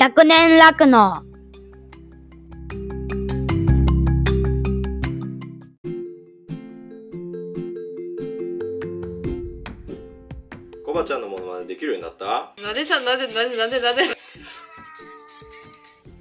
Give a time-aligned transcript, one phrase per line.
[0.00, 1.22] 百年楽の
[10.86, 12.54] コバちゃんのものまねできるようになった？
[12.62, 14.04] なんでさ、なんで、なんで、なんで、なんで。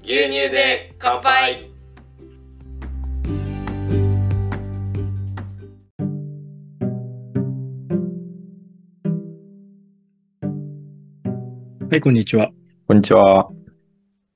[0.04, 1.71] 牛乳で乾杯
[11.89, 12.50] はい、こんにちは。
[12.86, 13.50] こんにちは。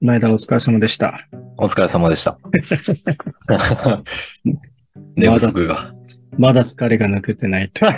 [0.03, 1.29] 前田お疲れ様でした。
[1.57, 2.37] お疲れ様でした。
[5.15, 5.93] 寝不足が。
[6.37, 7.85] まだ疲れが抜けてないと。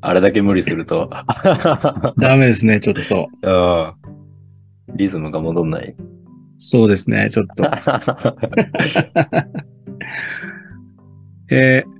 [0.00, 1.10] あれだけ無理すると、
[2.16, 3.28] ダメですね、ちょっと。
[3.42, 3.50] う
[4.94, 5.94] んリズムが戻んない。
[6.56, 7.64] そうですね、ちょっと。
[11.50, 11.94] えー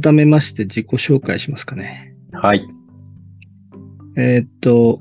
[0.00, 2.14] 改めまして自己紹介しますかね。
[2.32, 2.66] はい。
[4.16, 5.00] えーっと、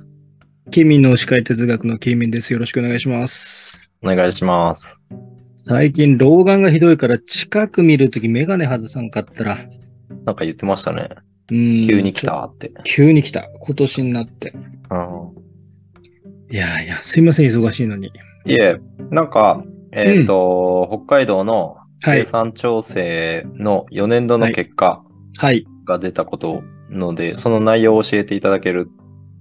[0.72, 2.53] ケミンの司会哲学のケミンです。
[2.53, 3.81] よろしくお願いします。
[4.03, 5.03] お願いします。
[5.56, 9.58] 最近、老眼がひどいから近く見るときメガネ外さんかったら、
[10.25, 11.09] なんか言ってましたね。
[11.52, 12.22] うん急に来。
[12.22, 12.72] たって。
[12.84, 13.50] 急に来た。
[13.59, 14.53] 今年になって。
[14.92, 15.40] うん
[16.52, 18.12] いやいや、すいません、忙しいのに。
[18.45, 25.03] いえ、なんか、えっ、と、北海道のはい生産調整の4年度の結果
[25.38, 25.66] はい。
[25.86, 28.90] が出たことので、その内容を教えていただける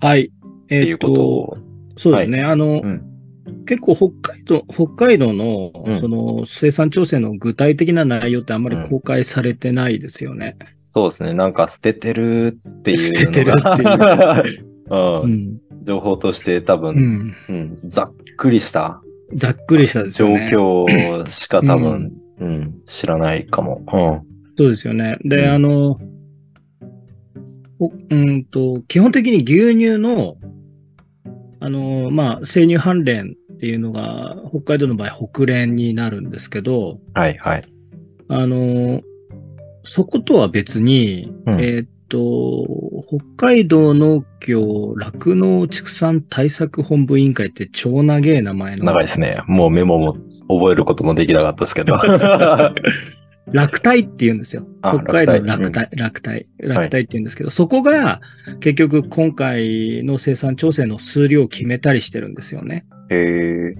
[0.01, 0.33] はい。
[0.77, 1.59] っえうこと。
[1.97, 2.43] そうですね。
[2.43, 3.05] あの、うん
[3.65, 10.57] 結構北海道、北海道の、うんその生産調整の具体的な内容ってあんまり公開されてないですよね。
[10.65, 11.35] そうですね。
[11.35, 14.43] なんか捨ててるっていう捨ててるのが、
[15.23, 15.61] ううんん。
[15.85, 17.35] 情報として多分、うん。
[17.49, 19.03] うんざっくりした
[19.35, 20.49] ざっくりしたですね。
[20.51, 23.83] 況しか多分、うん知らないかも。
[24.57, 25.19] そうですよね。
[25.25, 25.99] で、うんあの、
[27.81, 30.37] おうんと、基本的に牛乳の、
[31.61, 37.21] あの、まあ、生乳関連っていうのが、北海道の場合、北連になるんですけど、うん。
[37.21, 37.65] はいはい。
[38.28, 39.03] あの、
[39.84, 49.43] そことは別に、うんえーっと、北海道農協酪農畜産対策本部委員会って超長い名前の長いですね。
[49.47, 50.15] もうメモも
[50.49, 51.97] 覚えることもできなかったですけど。
[53.53, 54.66] 落体って言うんですよ。
[54.82, 58.20] あ北海道の落落体、落体、落体って言うんですけど、そこが
[58.60, 62.84] 結局今回の生産調整の数量を決めたりしてるんですよね。
[63.10, 63.76] へえ。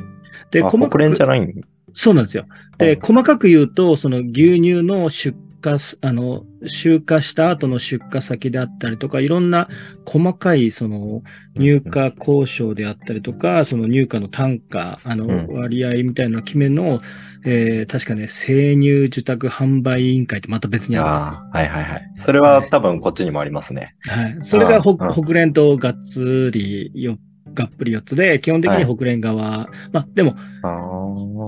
[0.51, 1.61] で、あ細かく国連じゃないん？
[1.93, 2.47] そうなんですよ。
[2.79, 9.69] で、うん細かく言うと、その牛乳の出荷す、あの、集荷した後の出荷先であったりとか、いろんな
[10.05, 11.23] 細かい、その、
[11.57, 17.01] 入荷交渉であったりとか、その入荷の単価、あの、うん割合みたいな決めるのを、
[17.45, 21.51] えー確かね、生乳受託販売委員会ってまた別にあるんですよ。
[21.53, 22.11] はいはいはい。
[22.15, 23.95] それは多分こっちにもありますね。
[24.03, 24.39] はい。
[24.43, 27.19] それが北うん北連とがっつりよ、
[27.55, 30.37] がっぷり4つで、基本的に北連側、まあ、でも。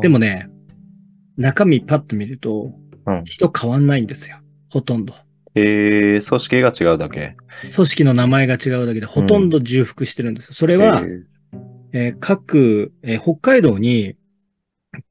[0.00, 0.49] でもね、
[1.37, 2.90] 中身パッと見ると、うん
[3.25, 4.38] 人変わんないんですよ。
[4.71, 5.15] ほとんど。
[5.54, 7.37] へえ、組織が違うだけ。
[7.75, 10.54] 組織の名前が違うだけで、ほとんど重複してるんですよ。
[10.54, 11.22] それはへ、ー
[11.93, 14.16] えー各、えー北海道に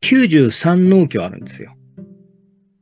[0.02, 1.76] 93農協あるんですよ。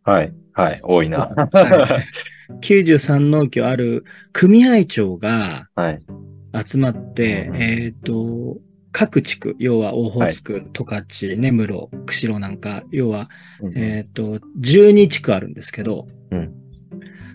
[0.03, 1.19] はい、はい、多いな。
[1.19, 2.05] はい
[2.61, 6.01] 93農協ある組合長がはい。
[6.65, 8.57] 集まって、うんえっ、と、
[8.97, 13.29] 各地区、要は大保津区、十勝、根室、釧路なんか、要は、
[13.75, 16.51] えっ、と、12地区あるんですけど、うん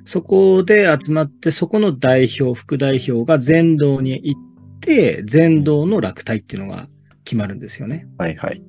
[0.05, 4.41] そこで集まって、そこの代表、副代表が全道に行っ
[4.81, 6.89] て、全道の落体っていうのが
[7.23, 8.09] 決まるんですよね。
[8.19, 8.61] はい、はい。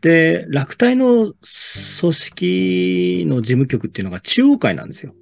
[0.00, 1.34] で、落体の
[2.00, 5.14] 組織の事務局っていうのが中央会なんですよ。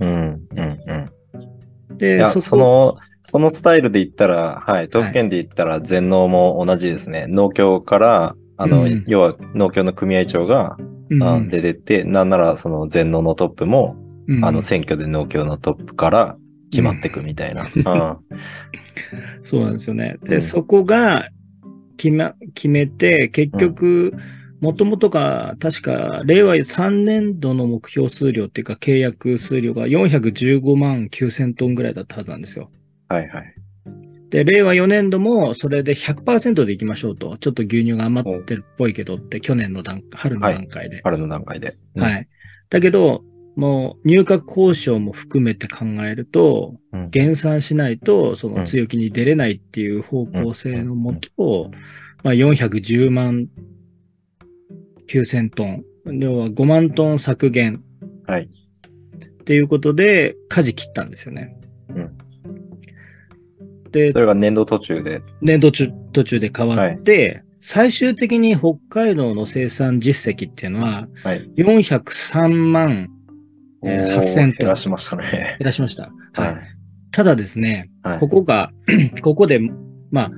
[0.00, 1.96] うん、うん、うん。
[1.96, 7.26] いで、や、こその、そのスタイルで言ったら、はい、東府県で言ったら全農も同じですね。
[7.28, 13.96] 農協から、あの、うん要は農協の組合長が、うんあ出てって、なんならその全農のトップも、
[14.28, 16.36] うんあの選挙で農協のトップから
[16.70, 17.68] 決まってくみたいな。
[17.74, 18.16] うん
[19.44, 20.16] そうなんですよね。
[20.24, 21.28] で、うんそこが
[21.96, 24.14] 決め決めて、結局、
[24.60, 32.70] もともとが、確か、令和3年度の目標数量っていうか、契約数量が415万9000トンぐらいだったはずなんですよ。
[33.12, 33.54] はいはい。
[34.30, 37.36] で、令和4年度もそれで100%でいきましょうと。
[37.36, 41.02] ちょっと牛乳が余ってるっぽいけどって、去年の段春の段階で。
[41.04, 41.76] 春の段階で。
[41.94, 42.28] はい。
[42.70, 43.22] だけど、
[43.54, 51.70] もう入荷交渉も含めて考えると、うん減産しないと、その強気に出れないっていう方向性のもと、
[52.22, 53.48] まあ、410万
[55.08, 55.84] 9000トン、
[56.18, 57.82] 要は5万トン削減
[58.26, 58.44] はい。
[58.44, 61.54] っていうことで、舵切ったんですよね。
[61.90, 62.16] うん
[63.92, 65.22] でそ、れが年度途中で。
[65.40, 71.48] 年度中途中で変わって、最終的に北海道の生産実績っていうのは、はい。
[71.56, 73.08] 403万
[73.84, 75.56] えーおー8000トン減らしましたね。
[75.58, 76.04] 減らしました。
[76.04, 76.56] ははいい。
[77.10, 78.20] ただですね、はい。
[78.20, 78.70] ここが、
[79.22, 79.60] ここで、
[80.10, 80.30] まあ、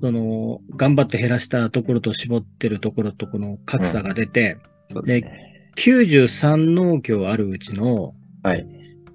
[0.00, 4.56] その、頑張って減らしたところと絞ってるところとこの格差が出て、
[4.86, 5.70] そうですね。
[5.76, 8.66] 93農協あるうちの、はい。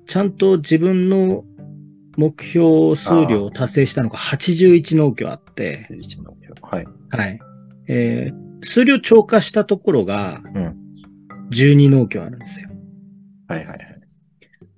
[0.07, 1.43] ちゃんと自分の
[2.17, 6.87] 目標数量を達成したのが81農協あって、11のはい。
[7.09, 7.39] はい。
[7.87, 10.75] えー数量超過したところがうん。
[11.51, 12.69] 12農協あるんですよ。
[13.47, 13.79] はいはいはい。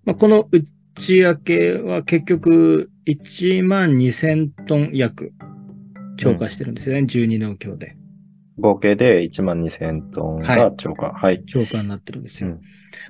[0.06, 5.33] まあ、この内訳は結局1万2000トン約
[6.18, 7.95] 超過してるんですよね、12農協で。
[8.59, 11.13] 合計で1万2000トンが超過。
[11.13, 11.44] はい。
[11.45, 12.50] 超過になってるんですよ。
[12.50, 12.62] うん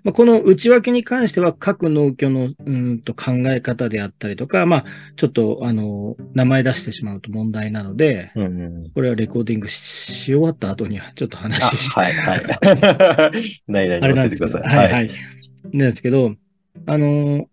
[0.04, 4.86] まあ、この内訳に関しては各農協のうーんと考え方であったりとか、まあ、
[5.16, 8.48] ちょっとあの、名前出してしまうと問題なので、うんう
[8.88, 8.92] ん。
[8.92, 12.42] これはレコーディングしし終わった後にはちょっとあ、話しはいはい。
[13.68, 14.62] ないない教えてください。
[14.64, 15.10] はい、はい。
[15.72, 16.36] なんですけど、
[16.86, 17.46] あのー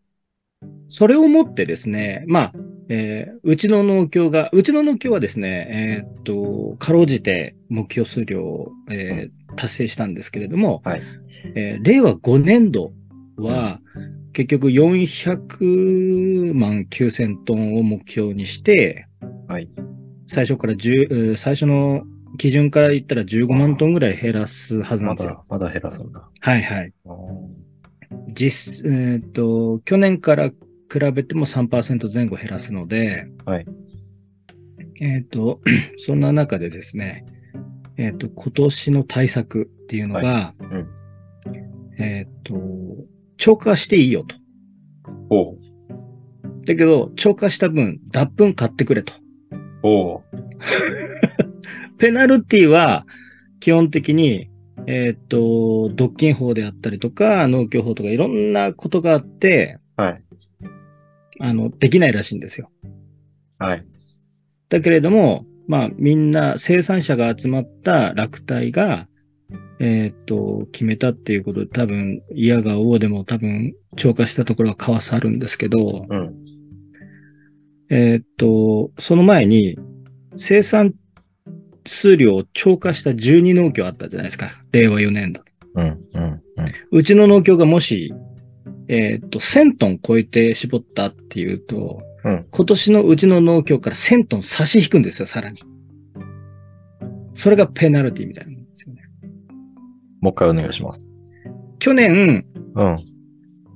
[0.88, 2.52] それをもってですね、まあ、
[2.88, 11.02] えーうちの農協が、うちの農協はですね、えーっと、かろうじて目標数量を、えー達成したんですけれども、はい
[11.54, 12.92] えー令和5年度
[13.36, 13.80] は、
[14.32, 19.06] 結局400万9000トンを目標にして、
[19.48, 19.68] はい。
[20.26, 22.02] 最初から10、えー最初の
[22.38, 25.44] 基準から言ったら15万トンぐらい減らすはずなんですよ。
[25.48, 26.28] まだ、まだ減らすんだ。
[26.40, 26.92] はいはい。
[28.34, 30.50] 実、えーっと、去年から
[30.92, 33.66] 比べても3%前後減らすので、はい。
[35.00, 35.60] えーっと、
[35.98, 37.24] そんな中でですね、
[37.98, 40.88] えーっと、今年の対策っていうのが、うん
[41.98, 42.54] えーっと、
[43.36, 44.36] 超過していいよと。
[45.30, 45.58] おう
[46.66, 49.12] だけど、超過した分、脱粉買ってくれと。
[49.82, 50.22] おう
[51.98, 53.06] ペナルティは、
[53.60, 54.50] 基本的に、
[54.86, 60.25] えーっと、独禁法であったりとか、農協法とかいろんなことがあって、はい。
[61.40, 62.70] あの、できないらしいんですよ。
[63.58, 63.84] はい。
[64.68, 69.08] だけれども、まあ、みんな生産者が集まった落体が、
[69.78, 76.34] えーっと、決めたっていうことで、多分、嫌が王でも多分、超過したところはかわさるんですけど、うん。
[77.90, 79.78] えーっと、その前に、
[80.36, 80.94] 生産
[81.86, 84.50] 数量を超過した12農協あったじゃないですか。
[84.72, 85.42] 令和4年度。
[85.74, 85.84] うん。
[86.14, 86.22] うん。
[86.22, 86.40] うん。
[86.90, 88.12] うちの農協がもし、
[88.88, 95.62] えーっと、1000トン超えて絞ったっていうと、うん今年のうちの農協から1000トン差し引くんですよ、さらに。
[97.34, 99.02] それがペナルティみたいなんですよね。
[100.20, 101.08] もう一回お願いします。
[101.78, 102.44] 去年、
[102.74, 102.98] うん。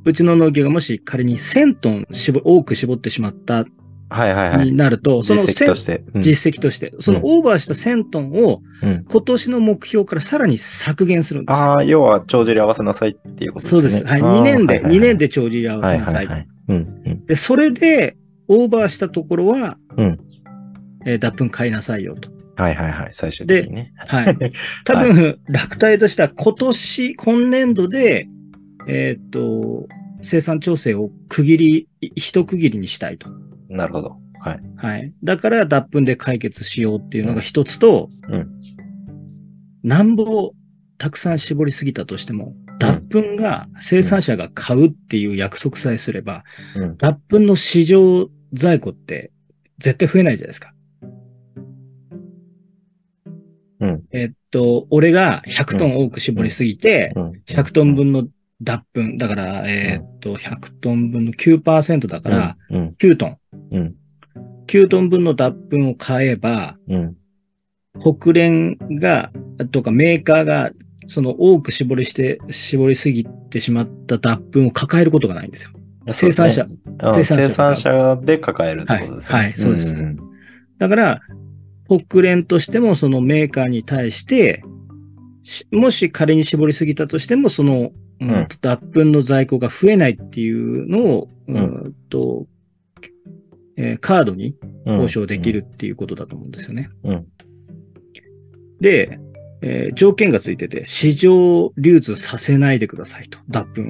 [0.05, 3.67] うちの農協がもし仮に1000トン絞多く絞ってしまった
[4.11, 4.67] はいはいはい。
[4.67, 6.05] になると、その実績と1000して。
[6.15, 9.05] うん実績として、そのオーバーした1000トンをうん。
[9.09, 11.62] 今年の目標からさらに削減するんですよ。
[11.62, 13.81] ああ、要は帳尻合わせなさいっていうことですね。
[13.81, 14.05] そうです。
[14.07, 14.21] はい。
[14.21, 16.17] あー2年で、はいはいはい2年で帳尻合わはいせなさ。
[16.19, 16.49] はいいはい。
[16.69, 17.03] うん。
[17.07, 17.27] うん。
[17.27, 18.17] で、それで、
[18.49, 20.19] オーバーしたところは、うん
[21.07, 22.31] えー脱粉買いなさいよと。
[22.57, 23.11] はいはいはい。
[23.12, 23.93] 最終的にね。
[23.97, 24.37] はい。
[24.85, 28.29] 多分、落体としては今年、今年度で、
[28.87, 29.87] えーっと、
[30.23, 33.29] 生産調整を区切り、い一区切りにしたいと。
[33.71, 34.17] なるほど。
[34.41, 34.61] はい。
[34.77, 35.12] はい。
[35.23, 38.61] だから脱粉で解決しようっていうのが一つと、うん
[39.83, 40.53] なんぼ
[40.99, 46.45] たくさん絞りすぎたとしても、脱粉が生産者が買うっていう約束さえすれば、
[46.77, 46.97] うん。
[46.99, 49.33] 脱粉の市場在庫って
[49.79, 50.75] 絶対増えないじゃないですか。
[53.81, 54.03] うん。
[54.12, 57.31] えっと、俺が100トン多く絞りすぎて、うん。
[57.47, 58.29] 100トン分の
[58.62, 62.95] 脱粉、だから、えっと、100トン分の9%だから、うん。
[62.99, 63.38] 9トン。
[63.71, 63.95] うん。
[64.67, 67.17] 9トン分の脱粉を買えば、うん。
[68.19, 69.31] 国連が、
[69.73, 70.71] とかメーカーが、
[71.07, 75.71] その多く絞りして、絞りすぎてしまった脱粉を抱えることがないんですよ。
[76.12, 76.67] 生産者。
[76.99, 79.37] あ生産者で抱えるってことですね。
[79.37, 80.17] はいはいそうですん
[80.79, 81.21] だから、
[81.88, 84.62] 国連としてもそのメーカーに対して、
[85.43, 87.90] しもし仮に絞りすぎたとしても、その、
[88.21, 92.47] うんうん脱粉の在庫が増えないっていうのを、うんうんと
[93.77, 96.91] えーカードにうん交渉できるっていうことだと思うんですよね。
[97.05, 97.27] うん
[98.81, 99.19] で、
[99.62, 103.85] えー条件がついてて、市場流通させないでくださいと、脱粉を。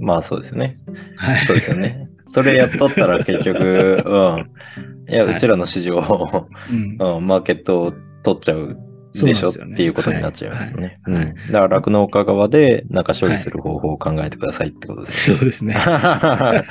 [0.00, 0.78] まあそうですね。
[1.16, 1.40] はい。
[1.40, 2.06] そうですよね。
[2.24, 5.12] それやっとったら結局、 うん。
[5.12, 7.92] いや、はいうちらの市場を、うんうん、マーケットを
[8.22, 8.78] 取っちゃう
[9.12, 11.00] でしょっていうことになっちゃいますよね。
[11.04, 11.52] はいはいうん。
[11.52, 15.74] だから酪農家側で中処理する方法を考えてくださいってことですそうですね。
[15.74, 15.80] ね。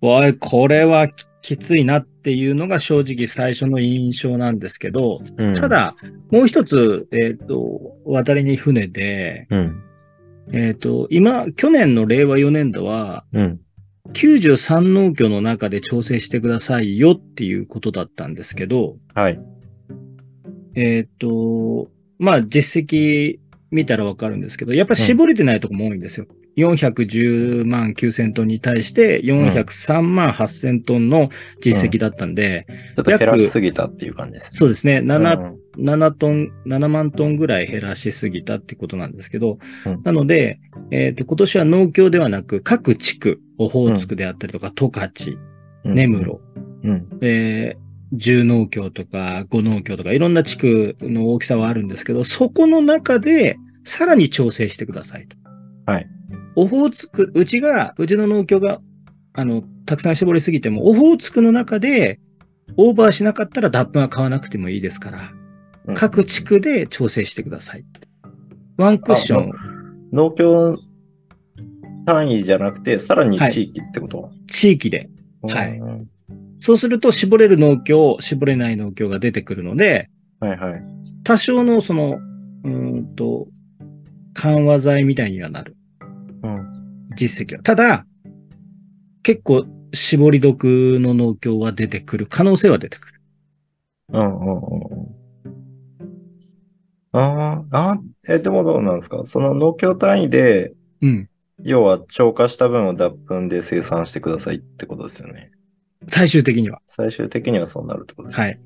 [0.00, 5.94] おい、これはききついなっていうのが正直最初の印象なんですけど、うんた、だ、
[6.30, 9.82] もう一つ、えっ、と、渡りに船で、うん。
[10.52, 13.60] えっ、と、今、去年の令和4年度は、うん。
[14.12, 19.40] 93農協の中で調整してくださいよっていうことだったんですけど、はい。
[20.74, 23.38] えっ、と、まあ実績
[23.70, 26.26] 見たらわかるんですけど、やっぱり絞れてないとこも多いんですよ。
[26.56, 31.30] 410万9000トンに対して403万8000トンの
[31.62, 34.58] 実績だったんで、ちょっと減らしすぎたっていう感じですね。
[34.58, 35.62] そうですね、7うん。
[35.78, 40.00] 7トン、7万トンぐらい減らしすぎたってことなんですけど、うん。
[40.02, 40.60] なので、
[40.90, 45.38] えっ、と、今年は農協ではなく、各地区、オホーツクであったりとか、十勝、
[45.84, 46.40] 根室、
[46.84, 47.08] うん。
[47.22, 47.81] えー、
[48.14, 55.36] 10農協とか5農協とかいろんな地区の大きさはあるんですけど、そこの中でさらに調整してくださいと。
[55.86, 56.06] はい。
[56.54, 58.80] オホーツク、うちが、うちの農協が、
[59.32, 62.20] あの、たくさん絞りすぎても、オホーツクの中で
[62.76, 65.42] オーバーしなかったら脱粉は買わなくてもいいですから、うん
[65.94, 67.84] 各地区で調整してください。
[68.76, 69.52] ワンクッション、
[70.12, 70.76] 農協
[72.06, 75.10] 単位じゃなくて、さらに地域ってこと、地域で。
[75.42, 76.08] はいうん
[76.64, 80.82] そうすると、絞れる農協、絞れない農協が出てくるので、はいはい。
[81.24, 82.20] 多少のその、
[82.62, 83.48] うーんと、
[84.34, 85.76] 緩和剤みたいにはなる。
[86.44, 87.10] うん。
[87.16, 87.64] 実績は。
[87.64, 88.06] ただ、
[89.24, 92.28] 結構、絞り毒の農協は出てくる。
[92.28, 93.20] 可能性は出てくる。
[94.12, 95.12] うんうんうん
[97.10, 99.24] あ、あえ、でもどうなんですか？
[99.24, 101.28] その農協単位で、うん。
[101.64, 105.50] 要は超過した分を脱粉で生産してくださいってことですよね。
[106.08, 106.80] 最終的には。
[106.86, 108.46] 最終的にはそうなるってことですね。
[108.46, 108.60] はい。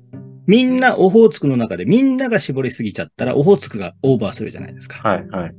[0.47, 4.97] みんな、オホーツクの中でみんなが絞りすぎちゃったら、オホーツクがオーバーするじゃないですか。
[5.07, 5.55] はいはい。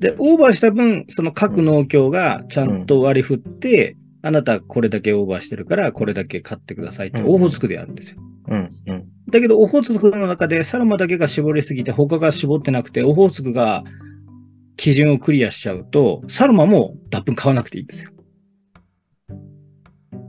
[0.00, 8.18] で、オーバーした分、その各農協がちゃんと割り振って、あなたこれだけオーバーしてるから、これだけ買ってくださいって、うんオホーツクでやるんですよ。
[8.48, 9.04] うんうん。
[9.30, 13.84] だけど、オホーツクの中でサルマだけが絞りすぎて、他が絞ってなくて、オホーツクが
[14.76, 18.10] 基準をクリアしちゃうと、サルマも脱粉買わなくていいんですよ。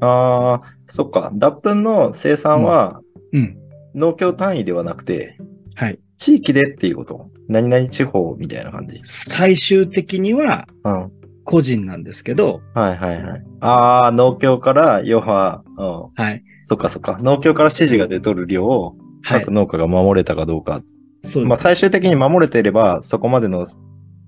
[0.01, 1.31] ああ、そっか。
[1.35, 3.57] 脱粉の生産はうん。
[3.93, 5.37] 農協単位ではなくて、
[5.75, 5.99] はい。
[6.17, 7.29] 地域でっていうこと？
[7.47, 8.99] 何々地方みたいな感じ？
[9.03, 11.11] 最終的にはうん。
[11.43, 13.43] 個人なんですけど、はいはいはい。
[13.59, 16.23] ああ、農協から、要は、うん。
[16.23, 16.43] はい。
[16.63, 17.17] そっかそっか。
[17.19, 19.51] 農協から指示が出とる量をはい各。
[19.51, 20.71] 農家が守れたかどうか。
[20.71, 20.81] まあ
[21.27, 21.61] そうです。
[21.61, 23.65] 最終的に守れていれば、そこまでの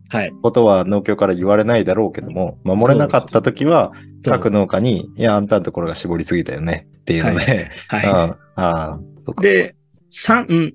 [0.10, 0.32] はい。
[0.42, 3.92] ことは農協から言われないだろうけども、守れなかった時は、
[4.28, 8.06] 各農家に、いや、あんたのところが絞りすぎたよねっていうので、はい。
[8.08, 9.42] あああ、そっか。
[9.42, 9.76] で、
[10.10, 10.74] 三、うん。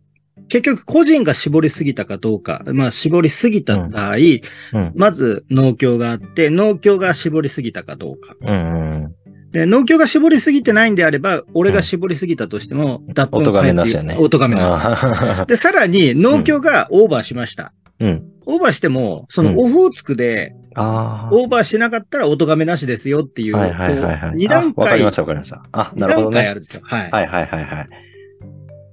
[0.48, 2.62] 結局、個人が絞りすぎたかどうか。
[2.66, 8.36] まあ、絞りすぎた場合、うんまず農協があって、農協が絞りすぎたかどうか。
[8.40, 9.14] うんうん。
[9.50, 14.64] で、農協が絞りすぎてないんであれば、俺が絞りすぎたとしても、脱粉お咎めなしやねお咎めなし。
[15.04, 17.72] あで、さらに、農協がオーバーしました。
[18.00, 18.31] ーうん。
[18.46, 24.20] オーバーしても、そうんのオホーツクでオーバーしなかったらお咎めなしですよっていう、はいはいはいはい。
[24.20, 25.62] こう二段階、あわかりましたわかりました。
[25.72, 26.34] あ、二なるほどね。
[26.36, 26.80] 段階あるんですよ。
[26.84, 27.10] はい。
[27.10, 27.88] はいはいはいはい。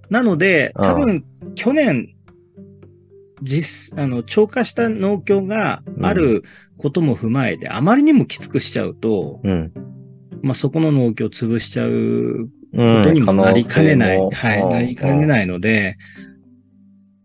[0.10, 1.26] なので、うん多分、
[1.56, 2.10] 去年、
[3.42, 6.44] 実、あの、超過した農協がある
[6.78, 9.72] ことも踏まえて、あまりにもきつくしちゃうと、うん。
[10.42, 14.18] まあ、そこの農協を潰しちゃううことにもなりかねない。
[14.18, 15.28] はい、なりかねい。
[15.28, 15.98] ないので、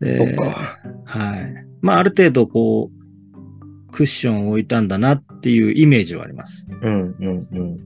[0.01, 0.79] でそっか。
[1.05, 1.64] はい。
[1.85, 6.67] まあ、ある程度、こう、クッションを置いたんだなっていうイメージはあります。
[6.81, 7.77] うんうんうん。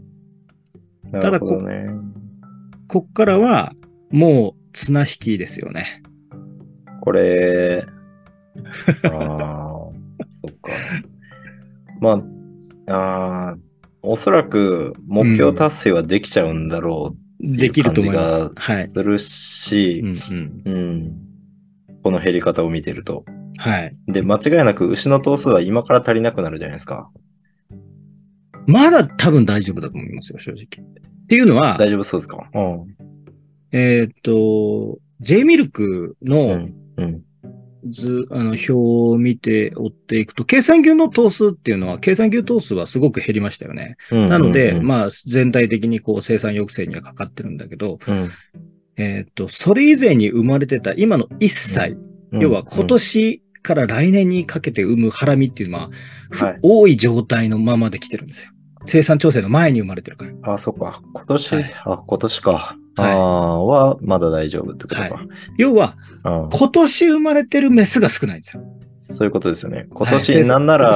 [1.10, 1.88] なただるほどね。
[2.86, 3.72] こっからは、
[4.12, 6.04] もう、綱引きですよね。
[7.00, 7.84] これ、
[9.02, 9.10] ああ、
[10.30, 10.70] そっか。
[12.00, 12.22] ま
[12.86, 13.58] あ、ああ、
[14.02, 18.50] おそらく目標達成はできちゃうんだろうできると思いますが。
[18.54, 18.84] はい。
[18.86, 20.04] するし。
[20.64, 21.16] うん。
[22.04, 23.24] この減り方を見てると。
[23.60, 23.96] はい。
[24.06, 27.10] で、間違いなく牛の頭数は今から足りなくなるじゃないですか。
[28.66, 30.64] まだ多分大丈夫だと思いますよ、正直。
[30.64, 32.48] っていうのは、大丈夫そうですか？
[32.54, 32.86] うん。
[33.72, 36.74] えーっと、J ミルクうのん。
[36.96, 37.22] うん。
[37.90, 43.96] 図、あの、表を見て追っていくと、計算牛の頭数っていうのは、計算牛頭数はすごく減りましたよね。
[44.10, 48.30] うんなので、うんまあ、全体的にこう生産抑制にはかかってるんだけど、うん
[48.96, 55.90] えーっと、それ以前に生まれてた今の1歳、うん要は今年から来年にかけて産むハラミっていうのは、
[56.30, 58.52] ふはい多い状態のままで来てるんですよ。
[58.86, 60.54] 生産調整の前に生まれてるから。
[60.54, 61.02] あ、そっか。
[61.12, 62.76] 今年、はいあ、今年か。
[62.96, 65.20] ああ、は、まだ大丈夫ってことか。
[65.56, 66.50] 要は、うん。
[66.50, 68.62] 今年生まれてるメスが少ないんですよ。
[68.98, 69.86] そういうことですよね。
[69.90, 70.94] 今はい年、なんなら、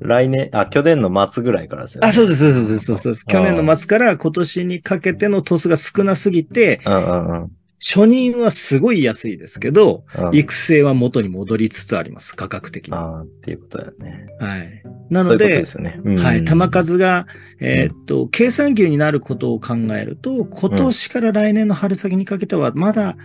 [0.00, 2.08] 来年、あ、去年の末ぐらいからですよね。
[2.08, 3.24] あ、そうです、そうです、そうですそうです。
[3.26, 7.50] あー去年の末から今年にかけてのトスが少なすぎて、うんうんうん
[7.82, 10.36] 初任はすごい安いですけど、うん。
[10.36, 12.92] 育成は元に戻りつつあります、価格的に。
[12.92, 14.26] はああ、っていうことだよね。
[14.58, 14.82] い。
[15.08, 16.00] なのでそういうことで、すよね。
[16.04, 17.26] うんはい、球数が、
[17.58, 23.16] えーっと、計算牛になることを考えると、今年から来年の春先にかけては、まだ、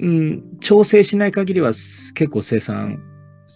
[0.00, 3.02] うん、調整しない限りは結構生産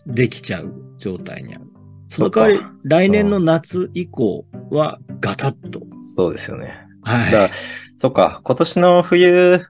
[0.07, 1.65] できちゃう状態にある。
[2.09, 5.81] その代わり、来年の夏以降はガタッと。
[6.03, 6.92] そうですよね。
[7.03, 7.33] はい。
[7.33, 7.51] だ
[7.97, 9.65] そっか、今年の冬、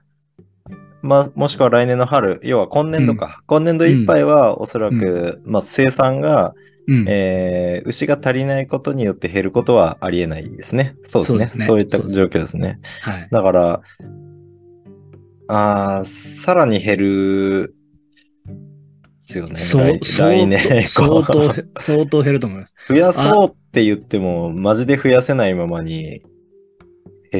[1.01, 3.43] まあ、もしくは来年の春、要は今年度か。
[3.45, 6.53] 今年度いっぱいは、おそらく、まあ、生産が、
[6.87, 10.95] うんえー牛が足りないことによって減ることはありえないですね。
[11.03, 11.65] そうですね。
[11.65, 12.79] そうねいった状況ですね。
[13.01, 13.27] はい。
[13.31, 13.81] だから、
[15.47, 17.73] あーさらに減る、で
[19.19, 19.55] すよね。
[19.55, 22.73] そう、来来年相当、相当減ると思います。
[22.89, 26.21] 増やそうって言っても、マジで増やせないままに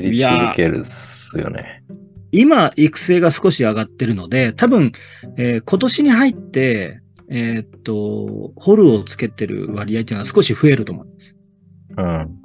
[0.02, 1.84] 減り続けるっすよね。
[2.32, 4.92] 今、育成が少し上がってるので、多分、
[5.38, 11.36] えー今年に入って、えーっと、ホルをつけてる割合っていうのは少し増えると思います。
[11.98, 12.36] うん。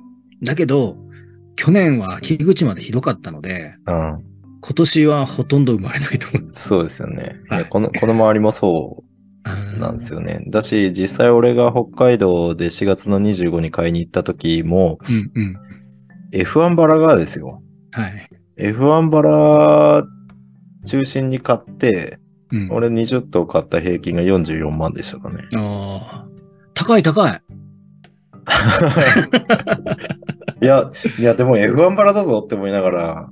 [0.43, 0.97] だけど、
[1.57, 4.25] 去年は秋口までひどかったので、うん。
[4.61, 6.69] 今年はほとんど生まれないと思います。
[6.69, 7.40] そうですよね。
[7.47, 10.45] いはいやこの、この周りもそうなんですよね。
[10.49, 15.57] だし、実際俺が北海道で4月の25に買いに行った時も、うんうん。
[16.33, 17.63] F1 バラがですよ。
[17.93, 18.29] はい。
[18.59, 20.05] F1 バラ
[20.85, 22.19] 中心に買って、
[22.51, 25.43] うん、俺20頭買った平均が44万でしたかね。
[25.57, 26.29] ああ。
[26.75, 27.43] 高い高い。
[30.63, 33.29] いや、いや、でも F1 バラだぞって思いながら、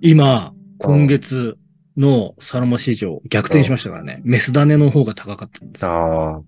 [0.00, 1.56] 今、今月
[1.96, 4.20] のサロマ市場逆転しましたからね。
[4.24, 5.90] メスダネの方が高かったんですよ。
[5.90, 6.42] ああ、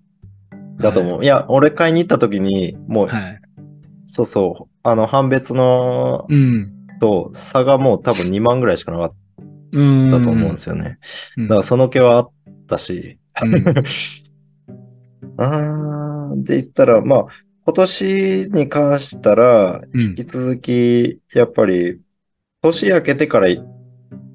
[0.83, 1.25] だと思う。
[1.25, 3.41] いや、俺買いに行った時に、もう、はい。
[4.05, 6.73] そうそう、あの、判別のうん。
[6.99, 9.15] と差がもう多分2万ぐらいしかなかっ
[9.73, 10.11] うん。
[10.11, 10.99] たと思うんですよね。
[11.37, 11.49] うん。
[11.49, 12.31] だからその気はあっ
[12.67, 13.65] たし、うん
[15.39, 17.27] あーで言ったら、まあ、
[17.67, 22.01] 今年に関したら、うん引き続き、やっぱり、
[22.63, 23.49] 年明けてから、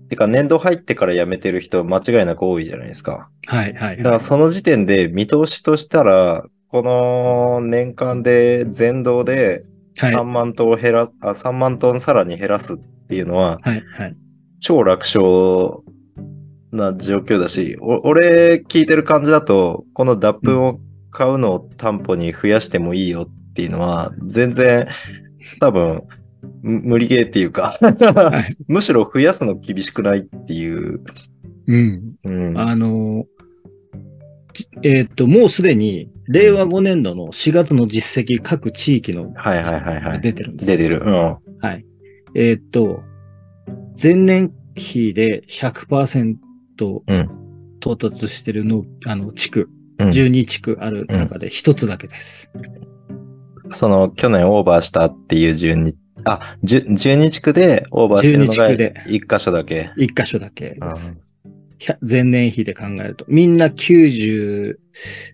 [0.10, 3.30] てか年度入ってから辞めてる人間違いなく多いじゃないですか。
[3.48, 9.64] はいはいだからその時点で見通しとしたら、この年間で全道で
[9.98, 10.14] はい。
[10.14, 14.16] 3万トン減ら、あ、3万トンさらに減らすっていうのは、はいはい。
[14.60, 15.22] 超楽勝
[16.72, 24.88] な状況だし、お俺聞いてる感じだと、この脱粉を買うのを担保に増やしてもいいよっていうのは、全然
[25.60, 26.04] 多分
[26.62, 31.02] む無理ゲーっていうか、いむしろ増やすの厳しくないっていう。
[31.68, 32.14] うん。
[32.24, 33.26] うん、あの、
[34.54, 40.22] じえーっと、もうすでに、令和5年度の4月の実績各地域のはいはいはいはい。
[40.22, 41.02] 出てるんですよ出てる。
[41.04, 41.38] うん。
[41.60, 41.86] はい。
[42.36, 43.02] えーっと、
[44.02, 46.36] 前年比で100%
[47.08, 47.42] うん
[47.82, 52.52] 到達してるの、あの、地区、うん12地区ある中で一つだけです。
[53.70, 55.94] その去年オーバーしたっていう12、
[56.26, 59.92] あ、10 12地区でオーバーしてるのが12地区で1箇所だけ。
[59.98, 61.06] 一箇所だけうんです。
[61.06, 61.14] ひゃ
[62.08, 63.26] 前年比で考えると。
[63.28, 64.76] みんな90、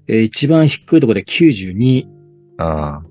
[0.08, 2.08] えー一番低いところで92、
[2.58, 3.02] あ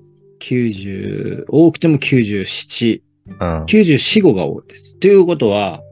[0.41, 3.03] 90、多くても97、
[3.39, 3.65] あ、うん。
[3.65, 4.99] 94、5が多いです。
[4.99, 5.83] ということは、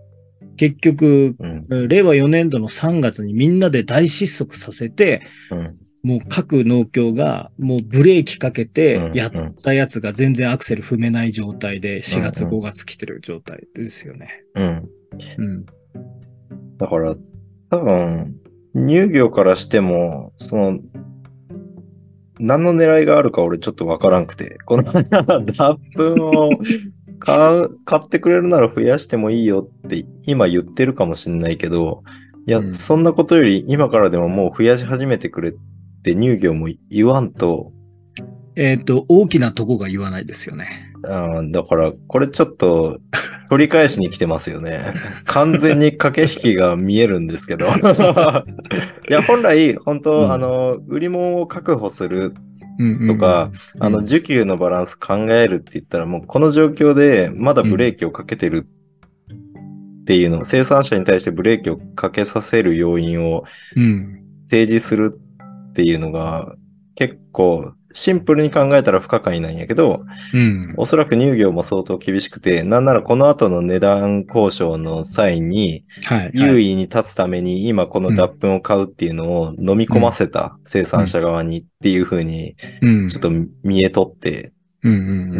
[0.57, 1.89] 結局、うん。
[1.89, 5.75] 令和4年度の3月にみんなで大失速させて、うん。
[6.05, 14.45] もう各農協がもうブレーキかけてうんやったやつが全然アクセル踏めない状態で4月うんうん5月来てる状態ですよね。
[14.55, 14.91] うん。
[15.39, 15.65] うん。
[16.77, 17.17] だから、
[17.75, 18.37] 多分、
[18.75, 20.79] 乳業からしても、その、
[22.39, 26.51] 何の狙いがあるか俺ちょっとわからんくて、この脱粉を
[27.19, 32.03] 買う、 買ってくれるなら増やしてもいいよって今言ってるかもしれないけど、
[32.47, 32.75] いや、うん。
[32.75, 35.53] そんなことより今からでももう増やし始めてくれっ
[36.03, 37.73] て乳業も言わんと、
[38.57, 40.94] えっ、と、大きなとこが言わないですよね。
[41.09, 42.99] あーだから、これちょっと
[43.49, 44.95] 取り返しに来てますよね。
[45.27, 47.67] 完全に駆け引きが見えるんですけど。
[49.09, 52.35] いや、本来、本当、うんあの、売り物を確保する
[52.79, 58.67] うんうんとか、あの、うん需給のバランス考えるって言ったら、もうこの状況でまだブレーキをかけてる
[60.03, 63.45] っていうの、生産者に対してブレーキをかけさせる要因を
[63.77, 64.21] うん。
[64.51, 65.19] 提示する
[65.71, 66.55] っていうのが、
[66.95, 70.05] 結構シンプルに考えたら不可解なんやけど、
[70.35, 70.75] うん。
[70.77, 76.31] おそらく乳業も相当厳しくて、なんならこの後の値段交渉の際に、はい。
[76.35, 83.09] 優位に立つために今この脱粉を買うっていうのを飲み込ませた生産者側にっていう風にうん。
[83.09, 83.31] ちょっと
[83.63, 84.53] 見えとって。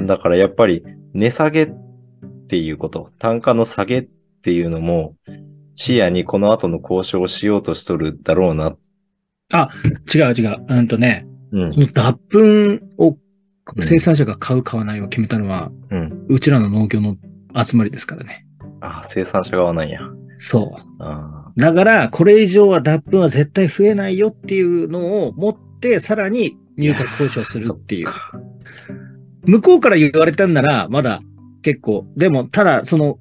[0.07, 1.73] だからやっぱり値下げっ
[2.47, 4.09] ていうこと、単価の下げっ
[4.43, 5.17] ていうのも
[5.75, 8.77] 視野にこの後の交渉をしようとしとるだろうな。
[10.15, 10.65] 違う違う。
[10.69, 11.81] うんとね、うんそ。
[11.81, 12.15] の脱
[12.99, 13.17] 粉を
[13.81, 16.27] 生産者が買う買わないを決めたのは、うん。
[16.29, 17.17] うちらの農業の
[17.65, 18.47] 集まりですからね。
[18.81, 20.01] あ、生産者側なんや。
[20.39, 21.03] そう。
[21.03, 28.09] あだから、これ以上は脱粉は絶対増えないよっていうのを持って、さらに入荷交渉するっていう
[29.47, 31.21] 向こうから言われたんなら、まだ
[31.63, 32.07] 結構。
[32.17, 33.19] でも、ただ、その、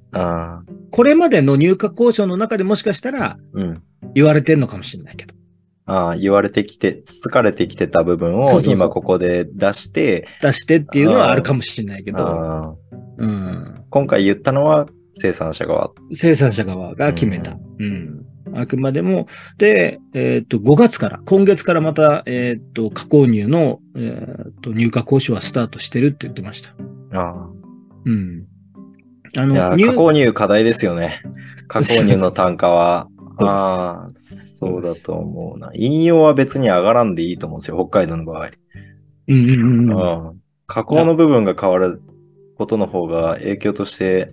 [0.90, 3.82] これまでの入荷交渉の中でもしかしたらうん。
[4.14, 5.34] 言われてんのかもしれないけど。
[5.86, 13.84] ああ、言われてきて、つつかれてきてた部分を今ここで出して、出してっていうのはあるかもしれないけど、あーうん。
[13.90, 15.92] 今回言ったのは生産者側。
[16.12, 17.56] 生産者側が決めた。
[17.78, 18.24] うん。
[18.54, 19.26] あくまでも、
[19.58, 26.74] で、えっ、と、5月から、今月からまた、えっ、と、加工乳の、えっ、と、入荷交渉はスタートしてるって言ってました。
[27.12, 27.48] あ
[28.04, 28.44] うん。
[29.36, 31.20] あの、加工乳課題ですよね。
[31.68, 33.08] 加工乳の単価は。
[33.38, 35.70] ああ、そうだと思うな。
[35.74, 38.50] 引用は別に上がらんでいいと思うんですよ、北海道の場合。
[39.28, 40.28] うんうんうんうん。
[40.28, 40.40] うん。
[40.66, 42.00] 加工の部分が変わる
[42.56, 44.28] ことの方が影響として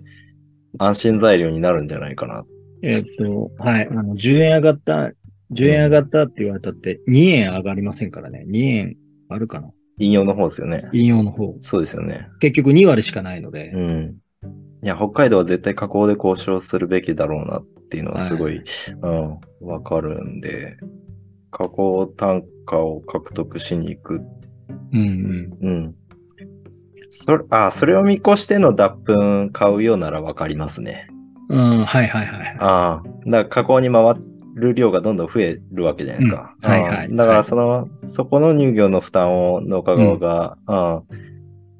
[0.78, 2.44] 安心材料になるんじゃないかな。
[2.82, 3.88] えっ、と、はい。
[3.88, 5.12] あの、10円上がった、
[5.52, 8.44] 10円上がったって言われたって、2円上がりませんからね。
[8.46, 8.96] 2円
[9.28, 10.84] あるかな引用の方ですよね。
[10.92, 11.54] 引用の方。
[11.60, 12.28] そうですよね。
[12.40, 13.70] 結局2割しかないので。
[13.72, 14.16] うん。
[14.82, 18.62] いや、北海道は絶対加工で交渉するべきだろうなっていうのはすごい、
[19.02, 20.76] うん、わかるんで、
[21.52, 24.20] 加工単価を獲得しに行く。
[24.92, 25.94] うんうん。
[27.08, 31.06] それ、あ、それを見越しての脱粉買うようならわかりますね。
[31.48, 31.58] うん。
[31.58, 32.56] うん、はいはいはい。
[32.58, 33.08] ああ。
[33.26, 34.16] だから加工に回
[34.54, 36.56] る量がどんどん増えるわけじゃないですか。
[36.60, 41.04] うんはいはいだからその、そこの乳業の負担を農家側が、ああっ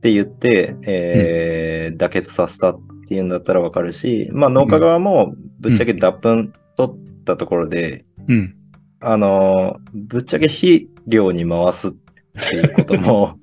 [0.03, 2.81] て言って、えー妥結させたっ
[3.13, 8.57] ていうんだったらわかるし、まあ農家側もぶっちゃけ脱粉取ったところで、うん。
[9.01, 13.37] あのーぶっちゃけ肥料に回すっていうことも、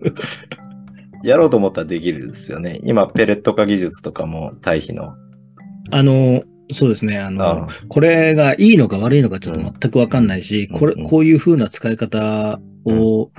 [1.24, 2.80] やろうと思ったらできるんですよね。
[2.84, 5.14] 今、ペレット化技術とかも堆肥の。
[5.92, 7.20] あの、そうですね。
[7.20, 13.30] あの、ああこれがいいのか悪いのかちょっと全くわかんないし、これ、うんうんこういう風な使い方を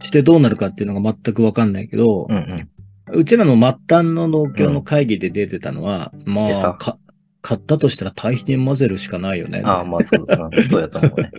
[0.00, 2.68] してどうなるかっていうのが全くわかんないけど、うんうん。
[3.12, 6.98] うちらの末端の農協の会議で出てたのは、ま餌あ、か
[7.40, 9.62] 買ったとしたら堆肥で混ぜるしかないよね。
[9.64, 10.24] ああ、まあそう、う
[10.60, 11.30] んそうやと思うね。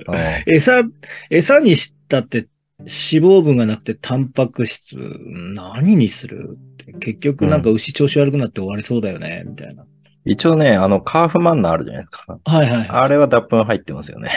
[0.47, 0.84] 餌、
[1.29, 2.47] 餌にしたって
[2.79, 2.88] 脂
[3.25, 9.86] 肪分がなくてタンパク質、何にするって結局なんか牛調子悪くなって終わりそうだよね、みたいな。
[10.30, 12.39] 一応ね、あの、カーフマンナーあるじゃないですか。
[12.46, 12.89] はいはいはい。
[12.89, 14.30] あれは脱粉入ってますよね。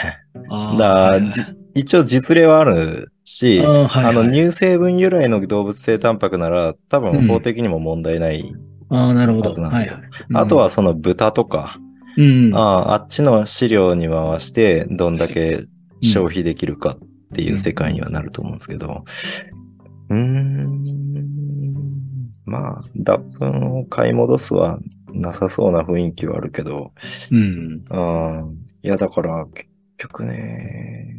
[0.48, 1.42] あーだはいはいじ
[1.74, 8.54] 一応実例はあるし、あーはいはいあの、乳成分由来の動物性タンパクなら、多分法的にも問題ない。
[8.88, 9.50] あーなるほど。
[9.50, 11.76] はずなんですよはいはいあとは、その豚とか、
[12.16, 12.54] うん。
[12.54, 15.64] あああっちの飼料に回して、どんだけ
[16.00, 16.98] 消費できるかっ
[17.34, 19.04] ていう世界にはなると思うんですけど、
[20.10, 20.82] うーん、
[22.44, 23.46] まあ、脱粉
[23.80, 24.78] を買い戻すは
[25.12, 26.92] なさそうな雰囲気はあるけど、
[27.30, 27.84] うん。
[27.90, 28.56] うん。
[28.82, 31.18] いや、だから、結局ね、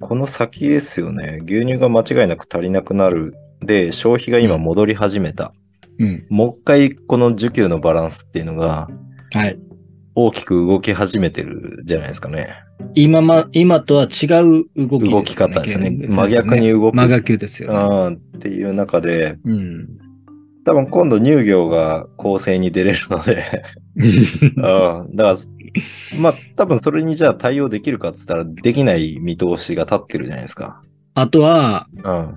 [0.00, 1.40] この先ですよね。
[1.44, 3.34] 牛乳が間違いなく足りなくなる。
[3.60, 5.52] で、消費が今戻り始めた。
[5.98, 6.26] うん。
[6.30, 8.88] もう一回この需給のバランスっていうのが
[9.32, 9.58] はい。
[10.14, 12.48] 大きく動き始めてるじゃないですかね。
[12.94, 17.96] 今ま、今とは違う動き、動き方ですね真逆に動く真逆ですよね。
[17.96, 18.14] うん。
[18.14, 19.88] っていう中で、うん。
[20.70, 23.64] 多分今度乳業が構成に出れるので、
[23.98, 25.16] うん。
[25.16, 25.36] だから、
[26.16, 30.80] まあ多分それにじゃあ対応できるかって言ったらできない見通しが立ってるじゃないですか。
[31.14, 32.34] あとは、うん。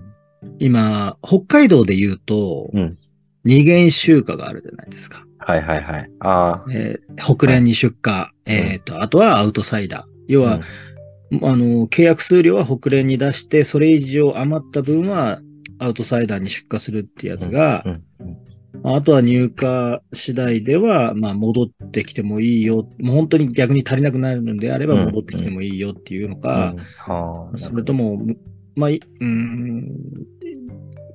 [0.57, 2.97] 今、北海道で言うと、うん
[3.45, 5.25] 二元集荷があるじゃないですか。
[5.37, 6.09] はいはいはい。
[6.21, 10.23] あえー北連に出荷、えっ、と、あとはアウトサイダー。
[10.27, 10.53] 要あ。
[10.53, 10.61] は、
[11.43, 15.39] あの、契約数量は北連に出して、それ以上余った分は
[15.79, 18.03] アウトサイダーに出荷するってやつがう、んうん
[18.85, 22.89] あとは入荷次第では、まあ、戻ってきてもいいよ。
[22.99, 26.75] もう本当に逆に足りなくなるのであればうん戻ってきてもいいよっていうのか、
[27.55, 28.19] それとも、
[28.75, 29.91] まあ、いうーん、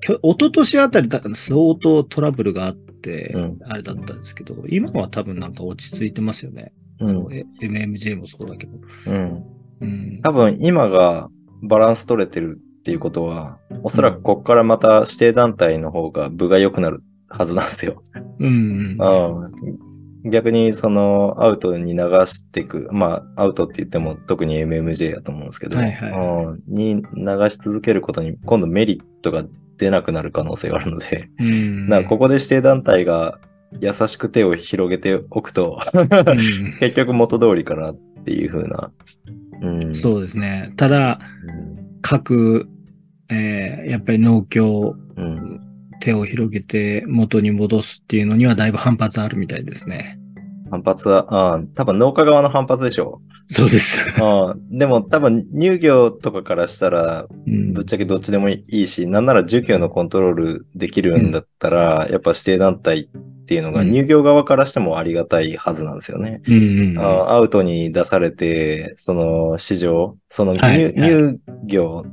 [0.01, 6.73] きょ一昨年あたりだ相当トラブルがあって、うんあれだったんですけど、今は多分なんか落ち着いてますよね。
[7.01, 7.35] うん。
[7.35, 8.79] え MMJ もそうだけど。
[9.07, 9.45] うん。
[9.81, 10.21] うん。
[10.23, 11.29] 多分今が
[11.63, 18.03] バランス取れてるっっていうことは、おそらくここからまた指定団体の方が部が良くなるはずなんですよ。
[18.39, 18.97] うん。
[18.99, 19.05] う
[19.47, 19.89] ん
[20.31, 29.45] 逆にそのアウトに流していく、まあアウトって言っても特に MMJ だと思うんですけど、はいはいうんに流し続けることに今度メリットが
[29.77, 31.89] 出なくなる可能性があるので、うん。
[31.91, 33.39] だからここで指定団体が
[33.81, 36.09] 優しく手を広げておくと、うん
[36.81, 38.91] 結局元通りかなっていう風な。
[39.61, 40.73] うん、そうですね。
[40.77, 41.19] ただ、
[42.01, 42.69] 各、
[43.31, 45.25] えーやっぱり農協、うん。
[45.25, 45.61] うん。
[46.01, 50.19] 手を広げて元に戻すっていうのにはだいぶ反発あるみたいですね。
[50.71, 54.07] 反発は、あ多分農家側の反発でしょそうです。
[54.09, 54.23] う。
[54.23, 66.43] うんでも多分乳業とかからしたら、うんぶっちゃけどっちでもいいし、なんなら需給のコントロールできるんだったら、やっぱ指定団体っていうのがうん乳業側からしてもありがたいはずなんですよね。
[66.47, 72.05] うんうんうんあアウトに出されて、その市場、その乳,、はいはい乳業、